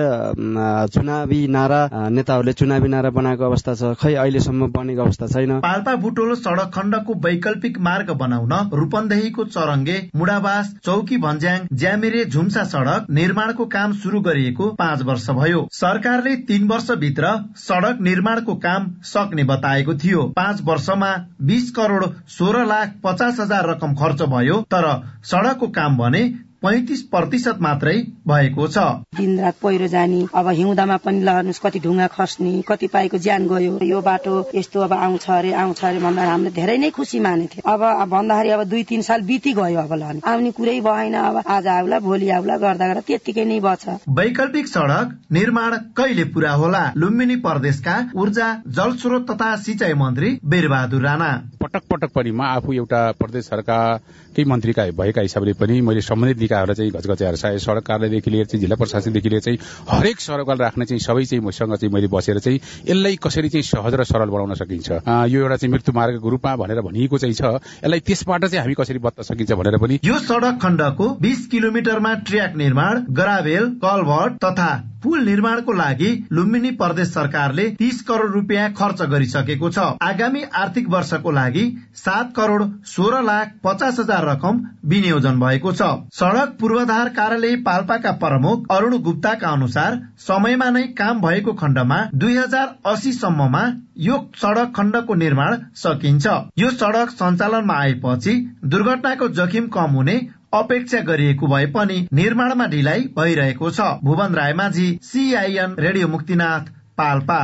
चुनावी 0.92 1.31
नारा 1.48 1.80
नेताहरूले 2.10 2.52
चुनावी 2.54 2.88
नारा 2.88 3.10
बनाएको 3.12 3.44
अवस्था 3.44 3.74
छ। 3.74 3.90
खै 4.00 4.14
अहिलेसम्म 4.14 4.66
बनेको 4.72 5.02
अवस्था 5.02 5.26
छैन? 5.28 5.52
पाल्पा 5.60 5.94
बुटोल 5.96 6.34
सड़क 6.36 6.70
खण्डको 6.74 7.14
वैकल्पिक 7.24 7.78
मार्ग 7.80 8.10
बनाउन 8.16 8.52
रूपन्देहीको 8.74 9.44
चरङ्गे 9.46 9.96
मुडावास 10.16 10.72
चौकी 10.84 11.16
भन्ज्याङ 11.18 11.66
ज्यामिरे 11.74 12.24
झुम्सा 12.26 12.64
सड़क 12.66 13.06
निर्माणको 13.10 13.64
काम 13.68 13.92
शुरू 14.02 14.20
गरिएको 14.22 14.70
पाँच 14.78 15.02
वर्ष 15.02 15.28
भयो। 15.32 15.66
सरकारले 15.72 16.36
तीन 16.48 16.68
वर्षभित्र 16.68 17.34
सड़क 17.62 18.00
निर्माणको 18.02 18.54
काम 18.60 18.90
सक्ने 19.04 19.44
बताएको 19.46 19.94
थियो। 19.96 20.22
पाँच 20.36 20.62
वर्षमा 20.64 21.12
बीस 21.42 21.70
करोड़ 21.70 22.04
सोह्र 22.28 22.64
लाख 22.66 22.94
पचास 23.04 23.40
हजार 23.40 23.68
रकम 23.70 23.94
खर्च 23.96 24.22
भयो 24.30 24.60
तर 24.70 24.88
सड़कको 25.24 25.66
काम 25.72 25.96
भने 25.98 26.22
पैतिस 26.62 27.00
प्रतिशत 27.12 27.58
मात्रै 27.60 27.94
भएको 28.28 28.66
छ। 28.68 28.78
दिनरात 29.18 29.56
पहिरो 29.62 29.86
जाने 29.94 30.20
अब 30.34 30.48
हिउँदामा 30.48 30.96
पनि 31.04 31.22
लहर्नुहोस् 31.22 31.60
कति 31.62 31.78
ढुङ्गा 31.86 32.06
खस्ने 32.14 32.52
कति 32.68 32.86
पाइको 32.92 33.18
ज्यान 33.18 33.46
गयो। 33.48 33.78
यो 33.82 34.00
बाटो 34.00 34.34
यस्तो 34.54 34.80
अब 34.80 34.92
आउँछ 34.94 35.30
अरे 35.30 35.52
आउँछ 35.62 35.84
अरे 35.84 35.98
भन्दा 35.98 36.22
हामीले 36.22 36.50
धेरै 36.54 36.76
नै 36.78 36.90
खुसी 36.94 37.20
मानेथ्यो 37.20 37.66
अब 37.66 37.82
भन्दाखेरि 38.10 38.50
अब 38.54 38.62
दुई 38.70 38.82
तिन 38.90 39.02
साल 39.02 39.22
बिति 39.26 39.52
गयो 39.52 39.80
अब 39.80 39.92
लहने 39.94 40.20
आउने 40.32 40.50
कुरै 40.52 40.78
भएन 40.86 41.14
अब 41.22 41.42
आज 41.46 41.66
आउला 41.66 41.98
भोलि 42.06 42.28
आउला 42.38 42.56
गर्दा 42.62 42.86
गर्दा 42.86 43.00
त्यत्तिकै 43.10 43.44
नै 43.44 43.58
बछ 43.66 43.88
वैकल्पिक 44.20 44.66
सड़क 44.68 45.18
निर्माण 45.32 45.76
कहिले 45.98 46.24
पूरा 46.30 46.52
होला? 46.62 46.84
लुम्बिनी 46.96 47.36
प्रदेशका 47.42 47.96
ऊर्जा 48.16 48.48
जल 48.70 48.96
स्रोत 49.02 49.30
तथा 49.30 49.54
सिंचाई 49.66 49.94
मन्त्री 49.98 50.30
वीरबहादुर 50.46 51.02
राणा। 51.02 51.30
पटक 51.60 51.82
पटक 51.90 52.10
पनि 52.14 52.30
म 52.30 52.40
आफू 52.44 52.72
एउटा 52.72 53.02
प्रदेश 53.18 53.44
सरकारकै 53.46 54.44
मन्त्रीका 54.44 54.82
भएका 54.98 55.20
हिसाबले 55.22 55.52
पनि 55.58 55.80
मैले 55.80 56.00
सम्बन्धित 56.02 56.50
निकायहरूलाई 56.52 56.76
चाहिँ 56.76 56.92
घचघच्याएर 56.92 57.36
चाहे 57.36 57.58
सड़क 57.58 57.84
कार्यालयदेखि 57.86 58.30
लिएर 58.30 58.46
चाहिँ 58.46 58.60
जिल्ला 58.60 58.76
प्रशासनदेखि 58.76 59.28
लिएर 59.28 59.40
चाहिँ 59.40 59.58
हरेक 59.88 60.20
सरोकार 60.20 60.56
राख्ने 60.56 60.84
चाहिँ 60.84 61.00
सबै 61.00 61.24
चाहिँ 61.24 61.44
मसँग 61.44 61.74
चाहिँ 61.76 61.92
मैले 61.94 62.08
बसेर 62.12 62.38
चाहिँ 62.38 62.60
यसलाई 62.88 63.16
कसरी 63.16 63.48
चाहिँ 63.48 63.62
सहज 63.64 63.94
र 63.94 64.04
सरल 64.04 64.28
बनाउन 64.28 64.54
सकिन्छ? 64.54 64.90
यो 65.32 65.40
एउटा 65.40 65.56
चाहिँ 65.56 65.72
मृत्यु 65.72 65.94
मार्गको 65.94 66.28
रूपमा 66.28 66.56
भनेर 66.56 66.80
भनिएको 66.82 67.18
चाहिँ 67.18 67.34
छ। 67.34 67.42
यसलाई 67.80 68.00
त्यसबाट 68.00 68.44
चाहिँ 68.44 68.60
हामी 68.60 68.74
कसरी 68.74 68.98
बच्न 68.98 69.22
सकिन्छ 69.22 69.52
भनेर 69.52 69.78
पनि 69.78 70.00
यो 70.04 70.18
सड़क 70.20 70.58
खण्डको 70.62 71.08
बीस 71.20 71.46
किलोमिटरमा 71.46 72.14
ट्र्याक 72.28 72.56
निर्माण 72.56 73.04
गरावेल 73.10 73.64
कलभट 73.82 74.32
तथा 74.44 74.70
पुल 75.02 75.24
निर्माणको 75.24 75.72
लागि 75.72 76.10
लुम्बिनी 76.32 76.70
प्रदेश 76.72 77.08
सरकारले 77.08 77.64
तीस 77.74 78.02
करोड़ 78.02 78.30
रुपियाँ 78.30 78.72
खर्च 78.72 79.02
गरिसकेको 79.02 79.70
छ। 79.70 79.78
आगामी 80.02 80.42
आर्थिक 80.54 80.88
वर्षको 80.88 81.30
लागि 81.30 81.64
सात 81.96 82.32
करोड़ 82.36 82.62
सोह्र 82.86 83.22
लाख 83.22 83.46
पचास 83.64 83.98
हजार 84.00 84.28
रकम 84.28 84.54
विनियोजन 84.86 85.40
भएको 85.40 85.72
छ। 85.72 85.82
सड़क 86.14 86.41
पूर्वाधार 86.50 87.08
कार्यालय 87.08 87.56
पाल्पाका 87.56 88.12
प्रमुख 88.12 88.66
अरूण 88.70 88.96
गुप्ताका 88.98 89.48
अनुसार 89.48 89.98
समयमा 90.18 90.70
नै 90.70 90.82
काम 90.82 91.20
भएको 91.20 91.52
खण्डमा 91.52 91.98
दुई 92.14 92.36
हजार 92.36 92.74
अस्सी 92.86 93.12
सम्ममा 93.12 93.62
यो 93.98 94.18
सड़क 94.36 94.72
खण्डको 94.76 95.14
निर्माण 95.14 95.56
सकिन्छ। 95.74 96.26
यो 96.58 96.70
सड़क 96.70 97.10
सञ्चालनमा 97.10 97.74
आएपछि 97.74 98.34
दुर्घटनाको 98.64 99.28
जोखिम 99.28 99.66
कम 99.68 99.90
हुने 99.90 100.20
अपेक्षा 100.54 101.00
गरिएको 101.00 101.46
भए 101.46 101.66
पनि 101.66 102.06
निर्माणमा 102.12 102.66
ढिलाइ 102.66 103.00
भइरहेको 103.18 103.70
छ। 103.70 103.80
Bhuwan 104.04 104.34
Raymajhi 104.34 104.98
CIN 105.02 105.76
radio 105.78 106.08
Muktinath 106.08 106.72
Palpa. 106.98 107.38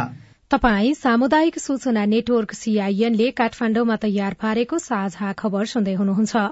तपाई 0.51 0.93
सामुदायिक 0.95 1.59
सूचना 1.59 2.05
नेटवर्क 2.09 2.53
सीआईएनले 2.53 3.25
काठमाण्डुमा 3.37 3.97
तयार 3.97 4.35
पारेको 4.41 4.79
साझा 4.81 5.33
खबर 5.33 5.65
सुन्दै 5.73 5.95
हुनुहुन्छ। 5.95 6.45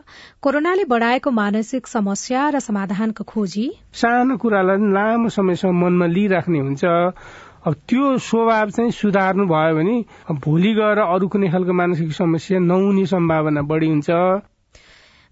कोरोनाले 0.45 0.85
बढ़ाएको 0.85 1.31
मानसिक 1.33 1.87
समस्या 1.89 2.43
र 2.49 2.61
समाधानको 2.61 3.25
खोजी। 3.25 3.65
सानो 3.97 4.37
कुरालाई 4.37 4.93
लामो 4.93 5.29
समयसम्म 5.33 5.81
मनमा 5.81 6.07
लिइराख्ने 6.13 6.61
हुन्छ। 6.61 6.85
अब 6.85 7.75
त्यो 7.89 8.05
स्वभाव 8.21 8.71
चाहिँ 8.77 8.93
सुधार्नु 8.93 9.47
भयो 9.49 9.73
भने 9.81 9.97
भोलि 10.45 10.73
गएर 10.77 11.01
अरू 11.01 11.29
कुनै 11.33 11.49
खालको 11.57 11.73
मानसिक 11.73 12.13
समस्या 12.13 12.61
नहुने 12.69 13.07
सम्भावना 13.09 13.63
बढी 13.65 13.89
हुन्छ। 13.89 14.11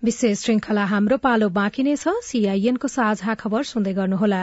विशेष 0.03 0.40
श्रृंखला 0.40 0.85
हाम्रो 0.88 1.20
पालो 1.20 1.53
बाँकी 1.53 1.83
नै 1.85 1.96
छ। 2.00 2.16
सीआईएनको 2.24 2.88
साझा 2.88 3.35
खबर 3.44 3.62
सुन्दै 3.68 3.92
गर्नुहोला। 4.00 4.42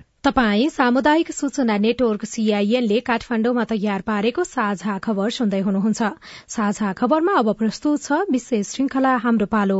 तपाई 0.23 0.69
सामुदायिक 0.69 1.31
सूचना 1.31 1.77
नेटवर्क 1.77 2.25
सीआईएनले 2.25 2.99
काठमाण्डुमा 2.99 3.63
तयार 3.63 4.01
पारेको 4.01 4.43
साझा 4.43 4.97
खबर 4.97 5.29
सुन्दै 5.29 5.59
हुनुहुन्छ। 5.59 6.09
साझा 6.47 6.91
खबरमा 6.93 7.33
अब 7.37 7.53
प्रस्तुत 7.53 8.03
छ 8.03 8.19
विशेष 8.29 8.67
श्रृंखला 8.67 9.15
हाम्रो 9.17 9.45
पालो। 9.45 9.79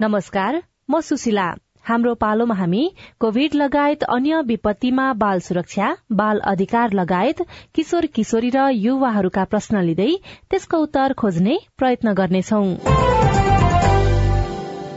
नमस्कार 0.00 0.62
म 0.90 1.00
सुशीला। 1.00 1.48
हाम्रो 1.86 2.14
पालोमा 2.14 2.54
हामी 2.54 2.82
कोविड 3.20 3.54
लगायत 3.54 4.02
अन्य 4.04 4.40
विपत्तिमा 4.46 5.12
बाल 5.12 5.40
सुरक्षा 5.40 5.90
बाल 6.12 6.38
अधिकार 6.52 6.92
लगायत 6.92 7.42
किशोर 7.74 8.06
किशोरी 8.14 8.50
र 8.54 8.64
युवाहरूका 8.76 9.44
प्रश्न 9.44 9.82
लिँदै 9.82 10.08
त्यसको 10.50 10.78
उत्तर 10.78 11.12
खोज्ने 11.14 11.58
प्रयत्न 11.78 12.14
गर्नेछौ। 12.14 12.62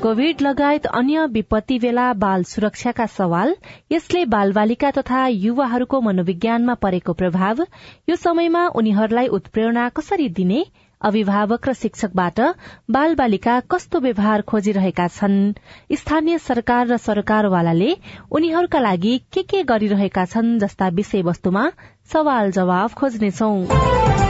कोविड 0.01 0.41
लगायत 0.41 0.85
अन्य 0.95 1.25
विपत्ति 1.29 1.79
बेला 1.79 2.11
बाल 2.17 2.43
सुरक्षाका 2.49 3.05
सवाल 3.13 3.55
यसले 3.91 4.25
बालबालिका 4.33 4.91
तथा 4.91 5.25
युवाहरूको 5.37 6.01
मनोविज्ञानमा 6.01 6.73
परेको 6.83 7.13
प्रभाव 7.13 7.65
यो 8.09 8.15
समयमा 8.15 8.67
उनीहरूलाई 8.75 9.27
उत्प्रेरणा 9.37 9.89
कसरी 9.89 10.29
दिने 10.37 10.63
अभिभावक 11.01 11.67
र 11.67 11.73
शिक्षकबाट 11.73 12.39
बाल 12.91 13.15
बालिका 13.15 13.59
कस्तो 13.71 13.99
व्यवहार 13.99 14.41
खोजिरहेका 14.43 15.07
छन्? 15.09 15.37
स्थानीय 15.95 16.37
सरकार 16.37 16.87
र 16.87 16.97
सरकारवालाले 16.99 17.91
उनीहरूका 18.31 18.79
लागि 18.79 19.17
के 19.33 19.43
के 19.43 19.63
गरिरहेका 19.63 20.25
छन् 20.25 20.57
जस्ता 20.59 20.87
विषयवस्तुमा 20.99 21.69
सवाल 22.13 22.51
जवाब 22.51 22.99
खोज्नेछौ। 22.99 24.28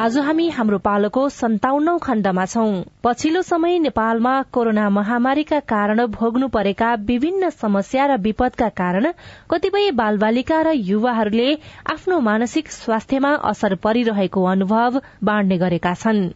आज 0.00 0.16
हामी 0.16 0.48
हाम्रो 0.48 0.76
पालोको 0.78 1.22
सन्ताउन्नौ 1.28 1.96
खण्डमा 1.98 2.44
छौं। 2.46 2.70
पछिल्लो 3.04 3.42
समय 3.42 3.78
नेपालमा 3.78 4.32
कोरोना 4.52 4.88
महामारीका 4.90 5.58
कारण 5.72 6.04
भोग्नु 6.14 6.48
परेका 6.48 6.92
विभिन्न 7.10 7.50
समस्या 7.50 8.06
र 8.06 8.16
विपदका 8.18 8.68
कारण 8.80 9.12
कतिपय 9.50 9.90
बालबालिका 10.00 10.60
र 10.62 10.72
युवाहरूले 10.88 11.48
आफ्नो 11.92 12.20
मानसिक 12.20 12.70
स्वास्थ्यमा 12.72 13.34
असर 13.52 13.74
परिरहेको 13.84 14.44
अनुभव 14.52 15.00
बाँड्ने 15.24 15.58
गरेका 15.58 15.94
छन्। 15.94 16.28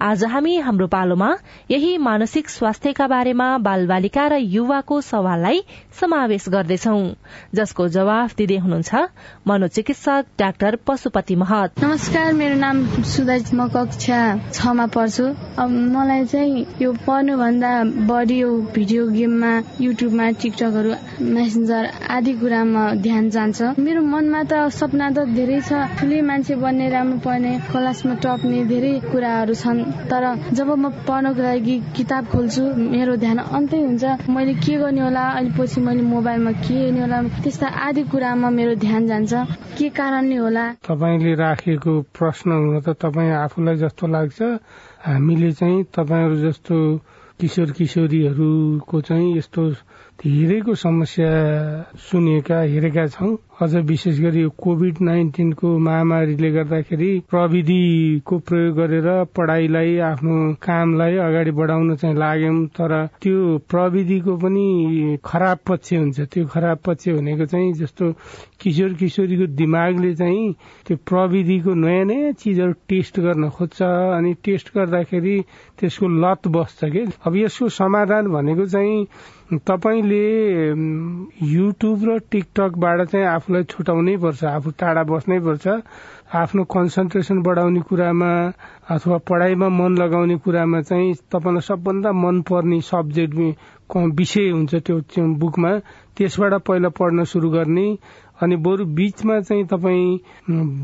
आज 0.00 0.24
हामी 0.24 0.56
हाम्रो 0.60 0.86
पालोमा 0.88 1.30
यही 1.70 1.96
मानसिक 1.98 2.48
स्वास्थ्यका 2.48 3.06
बारेमा 3.08 3.46
बालबालिका 3.58 4.26
र 4.28 4.36
युवाको 4.54 5.00
सवाललाई 5.02 5.60
समावेश 6.00 6.48
गर्दैछौ 6.48 6.96
जसको 7.54 7.88
जवाफ 7.96 8.36
दिँदै 8.36 8.58
हुनुहुन्छ 8.64 8.90
मनोचिकित्सक 9.48 10.24
डाक्टर 10.38 10.76
पशुपति 10.86 11.36
महत। 11.36 11.84
नमस्कार 11.84 12.32
मेरो 12.32 12.56
नाम 12.58 12.84
सुदज 13.04 13.52
म 13.54 13.68
कक्षा 13.74 14.20
छमा 14.52 14.86
पढ्छु 14.94 15.26
मलाई 15.66 16.24
चाहिँ 16.26 16.66
यो 16.82 16.92
पढ्नुभन्दा 17.06 17.72
बढी 18.08 18.38
यो 18.38 18.50
भिडियो 18.74 19.06
गेममा 19.10 19.52
युट्युबमा 19.80 20.30
टिकटकहरू 20.42 20.92
मेसेन्जर 21.34 21.90
आदि 22.16 22.32
कुरामा 22.40 22.84
ध्यान 23.02 23.30
जान्छ। 23.30 23.74
मेरो 23.78 24.02
मनमा 24.02 24.42
त 24.42 24.68
सपना 24.70 25.10
त 25.10 25.26
धेरै 25.34 25.60
छ। 25.60 25.82
ठुलै 25.98 26.20
मान्छे 26.28 26.54
बन्ने 26.62 26.88
राम्रो 26.90 27.18
पढ्ने 27.26 27.52
क्लासमा 27.70 28.14
टप्ने 28.22 28.64
धेरै 28.72 28.94
कुराहरू 29.10 29.54
छन्। 29.60 29.78
तर 30.10 30.24
जब 30.54 30.68
म 30.78 30.90
पढ्नको 31.06 31.42
लागि 31.42 31.76
किताब 31.96 32.26
खोल्छु 32.32 32.62
मेरो 32.94 33.16
ध्यान 33.16 33.38
अन्तै 33.38 33.80
हुन्छ। 33.82 34.04
मैले 34.30 34.54
के 34.64 34.74
गर्ने 34.78 35.00
होला? 35.00 35.24
अहिले 35.36 35.50
पछि 35.58 35.80
मैले 35.80 36.02
मोबाइलमा 36.14 36.52
के 36.64 36.74
हेर्ने 36.74 37.00
होला? 37.00 37.18
त्यस्ता 37.42 37.66
आदि 37.86 38.02
कुरामा 38.12 38.48
मेरो 38.50 38.74
ध्यान 38.84 39.06
जान्छ। 39.06 39.32
के 39.78 39.88
कारणले 39.98 40.36
होला? 40.36 40.64
तपाईँले 40.86 41.34
राखेको 41.34 41.92
प्रश्न 42.18 42.48
हुन 42.52 42.80
त 42.86 42.88
तपाईँ 43.02 43.32
आफूलाई 43.44 43.76
जस्तो 43.82 44.04
लाग्छ। 44.06 44.38
हामीले 45.06 45.50
चाहिँ 45.58 45.84
तपाईँहरू 45.94 46.36
जस्तो 46.46 46.76
किशोर 47.40 47.70
किशोरीहरूको 47.78 49.00
चाहिँ 49.00 49.36
यस्तो 49.38 49.62
धेरैको 50.18 50.74
समस्या 50.74 51.30
सुनेका 52.10 52.58
हेरेका 52.60 53.06
छौँ। 53.06 53.36
अझ 53.62 53.74
विशेष 53.86 54.18
गरी 54.20 54.42
कोभिड 54.58 54.96
नाइन्टिनको 55.02 55.68
महामारीले 55.78 56.50
गर्दाखेरि 56.52 57.10
प्रविधिको 57.30 58.38
प्रयोग 58.48 58.74
गरेर 58.76 59.06
पढाइलाई 59.36 59.96
आफ्नो 60.10 60.34
कामलाई 60.62 61.16
अगाडि 61.22 61.50
बढाउन 61.54 61.94
चाहिँ 62.02 62.16
लाग्यौं 62.18 62.66
तर 62.74 62.94
त्यो 63.22 63.58
प्रविधिको 63.70 64.36
पनि 64.42 64.66
खराब 65.24 65.58
पक्ष 65.66 65.92
हुन्छ। 65.92 66.20
त्यो 66.34 66.46
खराब 66.50 66.78
पक्ष 66.86 67.08
भनेको 67.08 67.46
चाहिँ 67.46 67.72
जस्तो 67.78 68.12
किशोर 68.60 68.92
किशोरीको 68.98 69.46
दिमागले 69.54 70.14
चाहिँ 70.18 70.52
त्यो 70.86 70.96
प्रविधिको 71.06 71.74
नयाँ 71.74 72.04
नयाँ 72.10 72.32
चिजहरू 72.42 72.72
टेस्ट 72.90 73.20
गर्न 73.20 73.48
खोज्छ 73.54 73.82
अनि 73.82 74.34
टेस्ट 74.44 74.74
गर्दाखेरि 74.74 75.40
त्यसको 75.78 76.06
लत 76.22 76.48
बस्छ 76.50 76.84
कि? 76.84 77.06
अब 77.26 77.36
यसको 77.36 77.68
समाधान 77.70 78.26
भनेको 78.34 78.66
चाहिँ 78.66 79.06
तपाईँले 79.48 80.24
युट्युब 81.42 82.04
र 82.04 82.18
टिकटकबाट 82.30 83.00
चाहिँ 83.08 83.26
आफूलाई 83.26 83.64
छुटाउनै 83.64 84.16
पर्छ 84.16 84.44
आफू 84.44 84.70
टाढा 84.76 85.02
बस्नै 85.02 85.38
पर्छ 85.40 85.66
आफ्नो 86.34 86.64
कन्सन्ट्रेसन 86.64 87.40
बढाउने 87.40 87.80
कुरामा 87.80 88.30
अथवा 88.90 89.18
पढाइमा 89.24 89.68
मन 89.70 89.96
लगाउने 89.96 90.36
कुरामा 90.36 90.80
चाहिँ 90.82 91.14
तपाईँलाई 91.32 91.64
सबभन्दा 91.64 92.12
मनपर्ने 92.14 92.80
सब्जेक्ट 92.82 93.34
विषय 94.12 94.50
हुन्छ 94.50 94.74
त्यो 94.84 95.26
बुकमा 95.36 95.72
त्यसबाट 96.16 96.54
पहिला 96.60 96.88
पढ्न 96.92 97.24
सुरु 97.24 97.50
गर्ने 97.50 97.86
अनि 98.38 98.56
बरु 98.56 98.84
बीचमा 98.94 99.38
चाहिँ 99.40 99.64
तपाईँ 99.66 100.18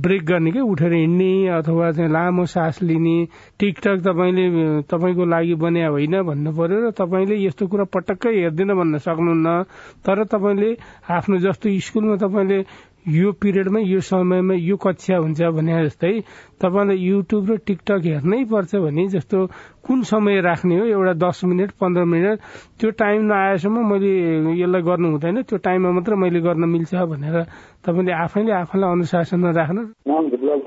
ब्रेक 0.03 0.25
गर्ने 0.27 0.51
क्या 0.51 0.62
उठेर 0.64 0.93
हिँड्ने 0.93 1.31
अथवा 1.55 1.90
चाहिँ 1.93 2.11
लामो 2.11 2.45
सास 2.47 2.83
लिने 2.83 3.17
टिकटक 3.61 4.01
तपाईँले 4.03 4.47
तपाईँको 4.85 5.25
लागि 5.25 5.55
बन्या 5.55 5.88
होइन 5.88 6.23
भन्नु 6.25 6.51
पर्यो 6.53 6.79
र 6.81 6.90
तपाईँले 6.93 7.37
यस्तो 7.45 7.67
कुरा 7.67 7.85
पटक्कै 7.95 8.35
हेर्दैन 8.35 8.75
भन्न 8.75 8.99
सक्नुहुन्न। 8.99 9.62
तर 10.03 10.25
तपाईँले 10.27 10.71
आफ्नो 11.09 11.38
जस्तो 11.40 11.79
स्कुलमा 11.81 12.17
तपाईँले 12.19 12.59
यो 13.05 13.33
पिरियडमा 13.33 13.81
यो 13.85 14.01
समयमा 14.01 14.55
यो 14.55 14.77
कक्षा 14.77 15.17
हुन्छ 15.17 15.40
भने 15.53 15.73
जस्तै 15.85 16.12
तपाईँलाई 16.57 16.97
युट्युब 16.97 17.51
र 17.51 17.57
टिकटक 17.67 18.01
हेर्नै 18.05 18.45
पर्छ 18.49 18.81
भने 18.81 19.07
जस्तो 19.12 19.38
कुन 19.85 20.03
समय 20.09 20.40
राख्ने 20.40 20.79
हो 20.81 20.85
एउटा 20.88 21.12
दस 21.21 21.45
मिनट 21.45 21.71
पन्ध्र 21.77 22.05
मिनट 22.05 22.38
त्यो 22.81 22.90
टाइम 22.97 23.21
नआएसम्म 23.29 23.85
मैले 23.93 24.12
यसलाई 24.57 24.83
गर्नु 24.88 25.09
हुँदैन। 25.11 25.43
त्यो 25.45 25.59
टाइममा 25.61 25.90
मात्र 25.93 26.14
मैले 26.17 26.40
गर्न 26.40 26.64
मिल्छ 26.64 26.95
भनेर 27.12 27.37
तपाईँले 27.85 28.12
आफैले 28.25 28.53
आफैलाई 28.64 28.90
अनुशासनमा 28.90 29.51
राख्नु। 29.53 29.83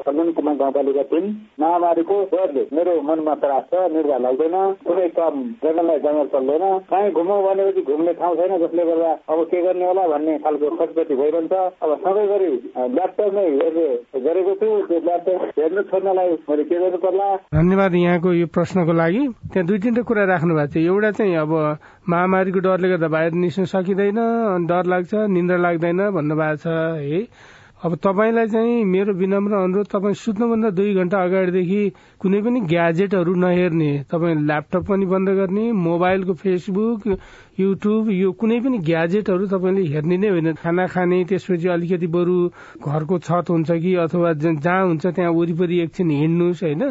कुमार 0.07 0.55
गाउँपालिका 0.55 1.03
तिन 1.11 1.25
महामारीको 1.59 2.15
डरले 2.31 2.61
मेरो 2.75 2.91
मनमा 3.07 3.33
त्रास 3.43 3.63
छ 3.71 3.81
निर्वाह 3.93 4.19
लाग्दैन 4.25 4.55
कुनै 4.87 5.07
काम 5.17 5.35
गर्नलाई 5.63 5.99
जङ्गल 6.05 6.27
चल्दैन 6.33 6.63
कहीँ 6.91 7.11
घुमौँ 7.11 7.39
भनेपछि 7.45 7.81
घुम्ने 7.91 8.13
ठाउँ 8.19 8.35
छैन 8.37 8.53
जसले 8.63 8.85
गर्दा 8.89 9.11
अब 9.27 9.43
के 9.51 9.61
गर्ने 9.65 9.85
होला 9.87 10.07
भन्ने 10.07 10.37
खालको 10.45 10.69
खचपति 10.77 11.15
भइरहन्छ। 11.21 11.53
अब 11.83 11.91
सधैँ 12.05 12.27
गरी 12.31 12.51
ल्यापटपमै 12.95 13.45
हेर्ने 13.57 13.87
गरेको 14.27 14.53
छु 14.61 14.69
त्यो 14.87 14.99
ल्यापटप 15.07 15.59
हेर्नु 15.59 15.81
छोड्नलाई 15.91 16.31
मैले 16.49 16.63
के 16.71 16.79
गर्नु 16.79 16.97
पर्ला 17.03 17.27
धन्यवाद 17.59 17.95
यहाँको 17.95 18.33
यो 18.33 18.47
प्रश्नको 18.55 18.93
लागि। 19.01 19.23
त्यहाँ 19.51 19.67
दुई 19.67 19.79
तिनवटा 19.83 20.07
कुरा 20.07 20.23
राख्नु 20.31 20.55
भएको 20.55 20.73
थियो। 20.73 20.93
एउटा 20.93 21.11
चाहिँ 21.19 21.35
अब 21.43 21.51
महामारीको 22.09 22.59
डरले 22.63 22.87
गर्दा 22.89 23.07
बाहिर 23.11 23.31
निस्कन 23.43 23.65
सकिँदैन 23.75 24.19
डर 24.71 24.83
लाग्छ 24.95 25.13
निन्द्रा 25.35 25.57
लाग्दैन 25.67 25.99
भन्नुभएको 26.15 26.55
छ 26.63 26.65
है। 27.03 27.21
अब 27.77 27.95
तपाईँलाई 27.95 28.47
चाहिँ 28.47 28.83
मेरो 28.85 29.13
विनम्र 29.13 29.53
अनुरोध 29.55 29.87
तपाईँ 29.87 30.13
सुत्नुभन्दा 30.15 30.69
दुई 30.73 30.93
घण्टा 30.95 31.17
अगाडिदेखि 31.23 31.81
कुनै 32.21 32.39
पनि 32.41 32.59
ग्याजेटहरू 32.65 33.33
नहेर्ने 33.37 33.89
तपाईँ 34.09 34.35
ल्यापटप 34.41 34.85
पनि 34.87 35.05
बन्द 35.05 35.29
गर्ने 35.37 35.65
मोबाइलको 35.79 36.33
फेसबुक 36.35 37.05
युट्युब 37.57 38.09
यो 38.11 38.31
कुनै 38.37 38.59
पनि 38.61 38.77
ग्याजेटहरू 38.85 39.45
तपाईँले 39.49 39.83
हेर्ने 39.89 40.17
नै 40.17 40.29
होइन। 40.29 40.53
खाना 40.61 40.85
खाने 40.87 41.23
त्यसपछि 41.25 41.67
अलिकति 41.67 42.07
बरु 42.07 42.37
घरको 42.85 43.15
छत 43.25 43.49
हुन्छ 43.49 43.69
कि 43.81 43.95
अथवा 44.05 44.33
जहाँ 44.37 44.83
हुन्छ 44.87 45.05
त्यहाँ 45.07 45.31
वरिपरि 45.33 45.79
एकछिन 45.81 46.09
हिँड्नुहोस् 46.11 46.63
होइन। 46.63 46.83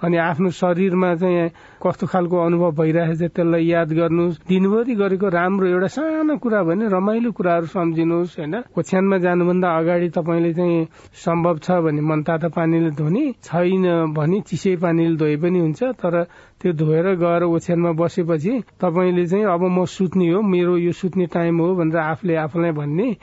अनि 0.00 0.16
आफ्नो 0.16 0.50
शरीरमा 0.50 1.14
चाहिँ 1.14 1.48
कस्तो 1.80 2.06
खालको 2.06 2.36
अनुभव 2.36 2.70
भइरहेको 2.72 3.16
छ 3.16 3.32
त्यसलाई 3.32 3.64
याद 3.66 3.92
गर्नुहोस्। 3.92 4.40
दिनभरि 4.48 4.94
गरेको 4.96 5.28
राम्रो 5.28 5.66
एउटा 5.68 5.88
सानो 5.88 6.36
कुरा 6.36 6.60
भने 6.68 6.84
रमाइलो 6.88 7.30
कुराहरू 7.32 7.66
सम्झिनुहोस् 7.72 8.38
होइन। 8.38 8.54
ओछ्यानमा 8.76 9.16
जानुभन्दा 9.24 9.68
अगाडि 9.78 10.08
तपाईँले 10.16 10.52
चाहिँ 10.52 10.88
सम्भव 11.16 11.56
छ 11.64 11.80
भने 11.84 12.00
मनतातो 12.00 12.48
पानीले 12.48 12.90
धुने 12.92 13.24
छैन 13.40 14.12
भने 14.12 14.40
चिसै 14.48 14.76
पानीले 14.76 15.16
धोए 15.16 15.36
पनि 15.36 15.58
हुन्छ। 15.60 15.80
तर 16.00 16.14
त्यो 16.60 16.72
धोएर 16.72 17.06
गएर 17.16 17.42
ओछ्यानमा 17.44 17.92
बसेपछि 17.96 18.52
तपाईँले 18.80 19.26
चाहिँ 19.26 19.44
अब 19.44 19.62
म 19.70 19.84
सुत्ने 19.88 20.28
हो 20.30 20.42
मेरो 20.42 20.76
यो 20.78 20.92
सुत्ने 20.92 21.26
टाइम 21.26 21.58
हो 21.58 21.74
भनेर 21.74 21.98
आफूले 21.98 22.34
आफूलाई 22.36 22.72
भन्ने। 22.72 23.16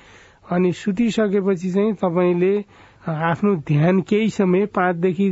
अनि 0.52 0.71
सुतिसकेपछि 0.73 1.71
चाहिँ 1.71 1.93
तपाईँले 1.93 2.54
आफ्नो 3.08 3.56
ध्यान 3.67 4.02
केही 4.02 4.30
समय 4.30 4.65
पाँचदेखि 4.76 5.32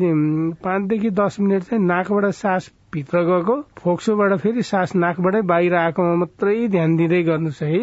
पाँचदेखि 0.64 1.10
दस 1.10 1.40
मिनट 1.40 1.64
चाहिँ 1.64 1.84
नाकबाट 1.86 2.26
सास 2.34 2.72
भित्र 2.94 3.22
गएको 3.22 3.56
फोक्सोबाट 3.78 4.34
फेरि 4.40 4.64
सास 4.64 4.96
नाकबाटै 4.96 5.42
बाहिर 5.42 5.76
आएकोमा 5.76 6.16
मात्रै 6.16 6.68
ध्यान 6.68 6.96
दिँदै 6.96 7.22
गर्नुहोस् 7.24 7.64
है। 7.64 7.82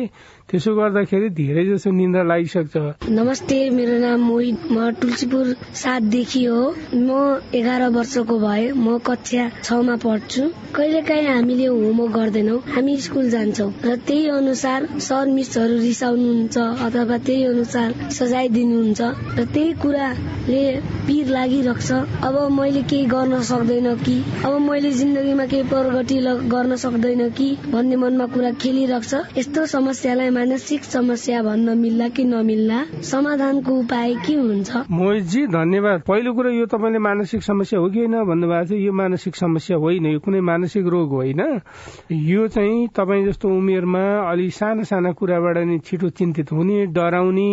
त्यसो 0.53 0.73
गर्दाखेरि 0.77 1.29
धेरै 1.33 1.65
जसो 1.65 1.91
निन्द्रा 1.97 2.23
लागिसक्छ। 2.29 3.09
नमस्ते 3.09 3.57
मेरो 3.73 3.97
नाम 3.99 4.21
मोहित 4.21 4.59
म 4.69 4.91
तुलसीपुर 5.01 5.45
सातदेखि 5.83 6.45
हो। 6.45 6.61
म 6.93 7.41
एघार 7.57 7.83
वर्षको 7.97 8.37
भए 8.39 8.65
म 8.77 8.99
कक्षा 9.01 9.45
छमा 9.65 9.97
पढ्छु। 10.05 10.43
कहिले 10.77 11.01
काहीँ 11.09 11.27
हामीले 11.27 11.67
होमवर्क 11.67 12.13
गर्दैनौ 12.17 12.57
हामी 12.69 12.97
स्कुल 13.01 13.31
जान्छौ 13.31 13.69
र 13.85 13.97
त्यही 14.05 14.29
अनुसार 14.29 14.81
सर 15.01 15.25
मिसहरू 15.33 15.79
रिसाउनुहुन्छ 15.81 16.57
अथवा 16.87 17.17
त्यही 17.27 17.45
अनुसार 17.47 17.89
सजाय 18.19 18.49
दिनुहुन्छ 18.57 19.01
र 19.39 19.45
त्यही 19.55 19.73
कुराले 19.83 20.63
पिर 21.09 21.33
लागिरहेछ 21.33 21.91
अब 22.29 22.37
मैले 22.59 22.83
केही 22.93 23.05
गर्न 23.15 23.41
सक्दैन 23.53 23.89
कि? 24.05 24.17
अब 24.45 24.61
मैले 24.69 24.93
जिन्दगीमा 25.01 25.47
केही 25.47 25.63
प्रगति 25.73 26.21
गर्न 26.53 26.77
सक्दैन 26.85 27.29
कि 27.41 27.49
भन्ने 27.73 27.97
मनमा 28.05 28.27
कुरा 28.37 28.53
खेलिरहेछ 28.61 29.39
यस्तो 29.39 29.67
समस्यालाई 29.77 30.31
मानसिक 30.43 30.85
समस्या 30.85 31.43
भन्न 31.43 31.79
मिल्ला 31.79 32.09
कि 32.11 32.25
नमिल्ला? 32.25 32.79
समाधानको 33.07 33.73
उपाय 33.79 34.15
के 34.27 34.35
हुन्छ? 34.35 34.91
मोहितजी 34.91 35.47
धन्यवाद। 35.47 36.03
पहिलो 36.03 36.33
कुरो 36.35 36.51
यो 36.51 36.67
तपाईँले 36.67 36.99
मानसिक 36.99 37.43
समस्या 37.43 37.79
हो 37.79 37.87
कि 37.87 37.99
होइन 37.99 38.27
भन्नुभएको 38.27 38.67
थियो? 38.67 38.79
यो 38.83 38.93
मानसिक 38.93 39.37
समस्या 39.37 39.77
होइन 39.79 40.07
यो 40.07 40.19
कुनै 40.19 40.41
मानसिक 40.43 40.87
रोग 40.87 41.11
होइन। 41.15 41.63
यो 42.11 42.49
चाहिँ 42.49 42.89
तपाईँ 42.91 43.27
जस्तो 43.27 43.49
उमेरमा 43.55 44.03
अलि 44.31 44.51
साना 44.51 44.83
साना 44.83 45.13
कुराबाट 45.15 45.59
नि 45.63 45.79
छिटो 45.79 46.11
चिन्तित 46.11 46.51
हुने 46.53 46.87
डराउने 46.91 47.51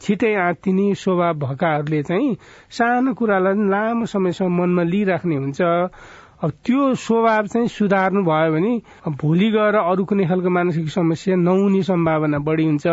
छिटै 0.00 0.32
आत्तिने 0.40 0.94
स्वभाव 0.96 1.34
भएकाहरूले 1.44 2.02
चाहिँ 2.02 2.36
सानो 2.72 3.12
कुरालाई 3.20 3.68
लामो 3.68 4.04
समयसम्म 4.08 4.62
मनमा 4.62 4.82
लिइराख्ने 4.88 5.36
हुन्छ। 5.36 5.60
अब 6.40 6.50
त्यो 6.64 6.94
स्वभाव 6.96 7.46
चाहिँ 7.46 7.68
सुधार्नु 7.68 8.20
भयो 8.24 8.52
भने 8.52 8.72
भोलि 9.20 9.48
गएर 9.52 9.74
अरू 9.76 10.04
कुनै 10.08 10.24
खालको 10.24 10.48
मानसिक 10.48 10.88
समस्या 10.88 11.36
नहुने 11.36 11.82
सम्भावना 11.84 12.38
बढी 12.40 12.64
हुन्छ। 12.64 12.86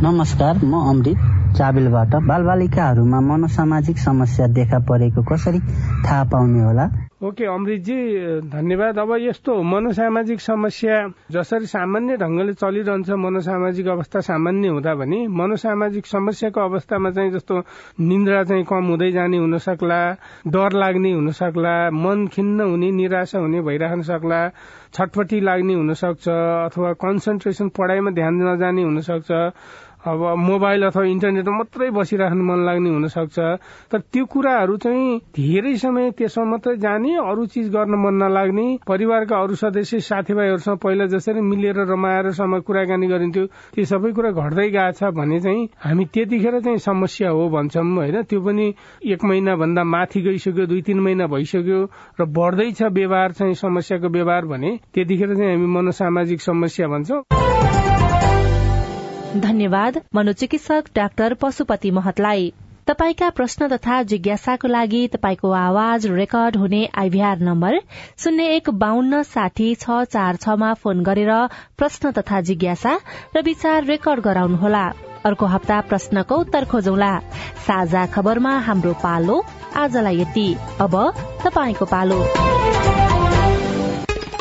नमस्कार 0.00 0.64
म 0.64 0.80
अमृत 0.88 1.18
चाबिलबाट 1.52 2.14
बालबालिकाहरूमा 2.24 3.20
मनोसामाजिक 3.20 3.98
समस्या 4.08 4.46
देखा 4.56 4.78
परेको 4.88 5.20
कसरी 5.20 5.60
थाहा 6.00 6.24
पाउने 6.32 6.60
होला? 6.64 6.84
ओके 7.24 7.44
अमृतजी 7.46 7.96
धन्यवाद। 8.52 8.98
अब 8.98 9.10
यस्तो 9.20 9.52
मनोसामाजिक 9.64 10.40
समस्या 10.40 10.96
जसरी 11.32 11.66
सामान्य 11.66 12.16
ढंगले 12.20 12.52
चलिरहन्छ 12.52 13.10
मनोसामाजिक 13.16 13.86
अवस्था 13.88 14.20
सामान्य 14.28 14.68
हुँदा 14.68 14.94
भने 14.94 15.20
मनोसामाजिक 15.32 16.06
समस्याको 16.06 16.60
अवस्थामा 16.60 17.10
चाहिँ 17.10 17.30
जस्तो 17.32 17.54
निन्द्रा 18.00 18.42
चाहिँ 18.44 18.64
कम 18.68 18.84
हुँदै 18.92 19.10
जाने 19.12 19.38
हुन 19.38 19.58
सक्ला 19.58 20.00
डर 20.52 20.72
लाग्ने 20.76 21.12
हुन 21.12 21.30
सक्ला 21.40 21.74
मन 21.96 22.26
खिन्न 22.34 22.60
हुने 22.60 22.90
निराशा 22.92 23.38
हुने 23.38 23.60
भइरहन 23.62 24.02
सक्ला 24.10 24.40
छटपटी 24.92 25.40
लाग्ने 25.40 25.74
हुन 25.74 25.92
सक्छ 25.94 26.28
अथवा 26.28 26.92
कन्सन्ट्रेसन 27.00 27.68
पढाइमा 27.78 28.10
ध्यान 28.10 28.42
नजाने 28.42 28.82
हुन 28.82 29.00
सक्छ 29.00 29.30
अब 30.04 30.20
मोबाइल 30.38 30.82
अथवा 30.84 31.04
इन्टरनेटमा 31.06 31.56
मात्रै 31.56 31.88
बसिराख्नु 31.90 32.44
मन 32.44 32.64
लाग्ने 32.66 32.90
हुन 32.90 33.06
सक्छ 33.08 33.38
तर 33.92 34.00
त्यो 34.12 34.24
कुराहरू 34.24 34.76
चाहिँ 34.76 35.18
धेरै 35.32 35.74
समय 35.80 36.10
त्यसमा 36.18 36.44
मात्रै 36.44 36.76
जाने 36.76 37.14
अरू 37.24 37.46
चिज 37.54 37.70
गर्न 37.72 37.94
मन 38.04 38.14
नलाग्ने। 38.22 38.66
परिवारका 38.84 39.36
अरू 39.36 39.54
सदस्य 39.54 40.00
साथीभाइहरूसँग 40.00 40.78
पहिला 40.84 41.06
जसरी 41.14 41.40
मिलेर 41.40 41.78
रमाएर 41.88 42.30
समय 42.36 42.60
कुराकानी 42.68 43.06
गरिन्थ्यो 43.08 43.46
त्यो 43.74 43.84
सबै 43.84 44.12
कुरा 44.12 44.30
घट्दै 44.30 44.68
गएछ 44.76 45.02
भने 45.16 45.40
चाहिँ 45.40 45.68
हामी 45.80 46.04
त्यतिखेर 46.14 46.60
चाहिँ 46.60 46.78
समस्या 46.84 47.30
हो 47.30 47.48
भन्छौँ 47.48 47.84
होइन? 47.96 48.22
त्यो 48.28 48.40
पनि 48.40 48.66
एक 49.08 49.24
महिना 49.24 49.56
भन्दा 49.56 49.84
माथि 49.84 50.20
गइसक्यो 50.20 50.66
दुई 50.66 50.82
तिन 50.84 51.00
महिना 51.00 51.26
भइसक्यो 51.32 51.80
र 52.20 52.24
बढ्दैछ 52.36 52.82
व्यवहार 52.92 53.32
चाहिँ 53.32 53.54
समस्याको 53.56 54.08
व्यवहार 54.08 54.44
भने 54.52 54.78
त्यतिखेर 54.94 55.34
चाहिँ 55.34 55.54
हामी 55.54 55.66
मनोसामाजिक 55.66 56.40
समस्या 56.40 56.88
भन्छौँ। 56.88 58.13
धन्यवाद 59.36 59.98
मनोचिकित्सक 60.14 60.84
डाक्टर 60.94 61.34
पशुपति 61.34 61.90
महतलाई। 61.90 62.52
तपाईँका 62.86 63.28
प्रश्न 63.30 63.68
तथा 63.68 64.02
जिज्ञासाको 64.02 64.68
लागि 64.68 65.06
तपाईँको 65.12 65.50
आवाज 65.50 66.06
रेकर्ड 66.06 66.56
हुने 66.56 66.84
आइभीआर 66.94 67.38
नम्बर 67.38 67.78
शून्य 68.18 68.46
एक 68.56 68.70
बान्न 68.78 69.22
साठी 69.24 69.74
छ 69.74 70.02
चार 70.12 70.36
छमा 70.36 70.72
फोन 70.74 71.02
गरेर 71.02 71.32
प्रश्न 71.78 72.10
तथा 72.10 72.40
जिज्ञासा 72.40 72.94
र 73.36 73.42
विचार 73.42 73.84
रेकर्ड 73.84 74.20
गराउनुहोला। 74.20 74.84
अर्को 75.24 75.46
हप्ता 75.46 75.80
प्रश्नको 75.80 76.36
उत्तर 76.36 76.64
खोजौला। 76.64 77.12
साझा 77.66 78.06
खबरमा 78.06 78.58
हाम्रो 78.58 78.92
पालो 79.02 79.42
आजलाई 79.76 80.20
यति। 80.20 80.48
अब 80.80 80.94
पालो। 81.90 82.22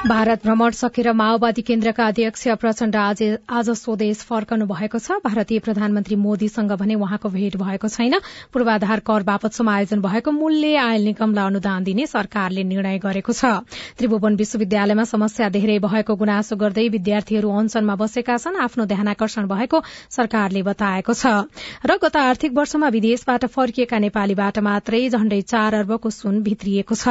भारत 0.07 0.41
भ्रमण 0.43 0.71
सकेर 0.71 1.11
माओवादी 1.13 1.61
केन्द्रका 1.61 2.05
अध्यक्ष 2.05 2.47
प्रचण्ड 2.59 2.95
आज 2.95 3.69
स्वदेश 3.71 4.23
फर्कनु 4.27 4.65
भएको 4.67 4.99
छ। 4.99 5.15
भारतीय 5.23 5.59
प्रधानमन्त्री 5.63 6.15
मोदीसँग 6.19 6.71
भने 6.75 6.95
उहाँको 6.95 7.29
भेट 7.31 7.55
भएको 7.55 7.87
छैन। 7.87 8.19
पूर्वाधार 8.51 8.99
कर 8.99 9.23
बापत 9.23 9.53
समायोजन 9.55 10.01
भएको 10.03 10.31
मूल्य 10.31 10.75
आयल 10.77 11.03
निगमलाई 11.05 11.45
अनुदान 11.47 11.83
दिने 11.83 12.07
सरकारले 12.07 12.63
निर्णय 12.63 12.99
गरेको 12.99 13.31
छ। 13.31 13.63
त्रिभुवन 13.95 14.35
विश्वविद्यालयमा 14.35 15.03
समस्या 15.07 15.49
धेरै 15.49 15.79
भएको 15.79 16.15
गुनासो 16.15 16.55
गर्दै 16.59 16.87
विद्यार्थीहरू 16.89 17.49
अनसनमा 17.53 17.95
बसेका 17.95 18.37
छन्। 18.37 18.59
आफ्नो 18.59 18.85
ध्यानकर्षण 18.85 19.47
भएको 19.47 19.81
सरकारले 20.11 20.63
बताएको 20.63 21.13
छ। 21.15 21.47
र 21.87 21.97
गत 22.03 22.15
आर्थिक 22.17 22.51
वर्षमा 22.51 22.91
विदेशबाट 22.91 23.45
फर्किएका 23.55 24.03
नेपालीबाट 24.03 24.59
मात्रै 24.67 25.01
झण्डै 25.09 25.41
चार 25.47 25.79
अर्बको 25.79 26.09
सुन 26.11 26.43
भित्रिएको 26.43 26.91
छ। 26.91 27.07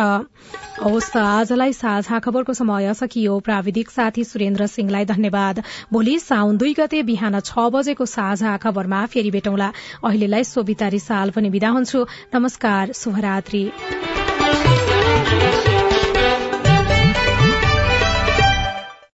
आजलाई 1.17 1.73
साझा 1.73 2.19
खबरको 2.21 2.53
समय 2.53 2.81
समय 2.83 2.95
सकियो 2.95 3.38
प्राविधिक 3.40 3.90
साथी 3.90 4.25
सुरेन्द्र 4.25 4.66
सिंहलाई 4.66 5.05
धन्यवाद। 5.05 5.62
भोलि 5.92 6.18
साउन 6.18 6.57
दुई 6.57 6.75
गते 6.75 7.03
बिहान 7.03 7.40
छ 7.40 7.71
बजेको 7.71 8.07
साझा 8.07 8.57
खबरमा 8.59 9.05
फेरि 9.07 9.31
भेटौँला। 9.31 9.73
अहिलेलाई 10.05 10.45
सोभिता 10.45 10.88
रिसाल 10.88 11.31
पनि 11.31 11.49
विदा 11.49 11.68
हुन्छु। 11.68 12.07
नमस्कार 12.35 12.92
शुभरात्री। 12.92 13.62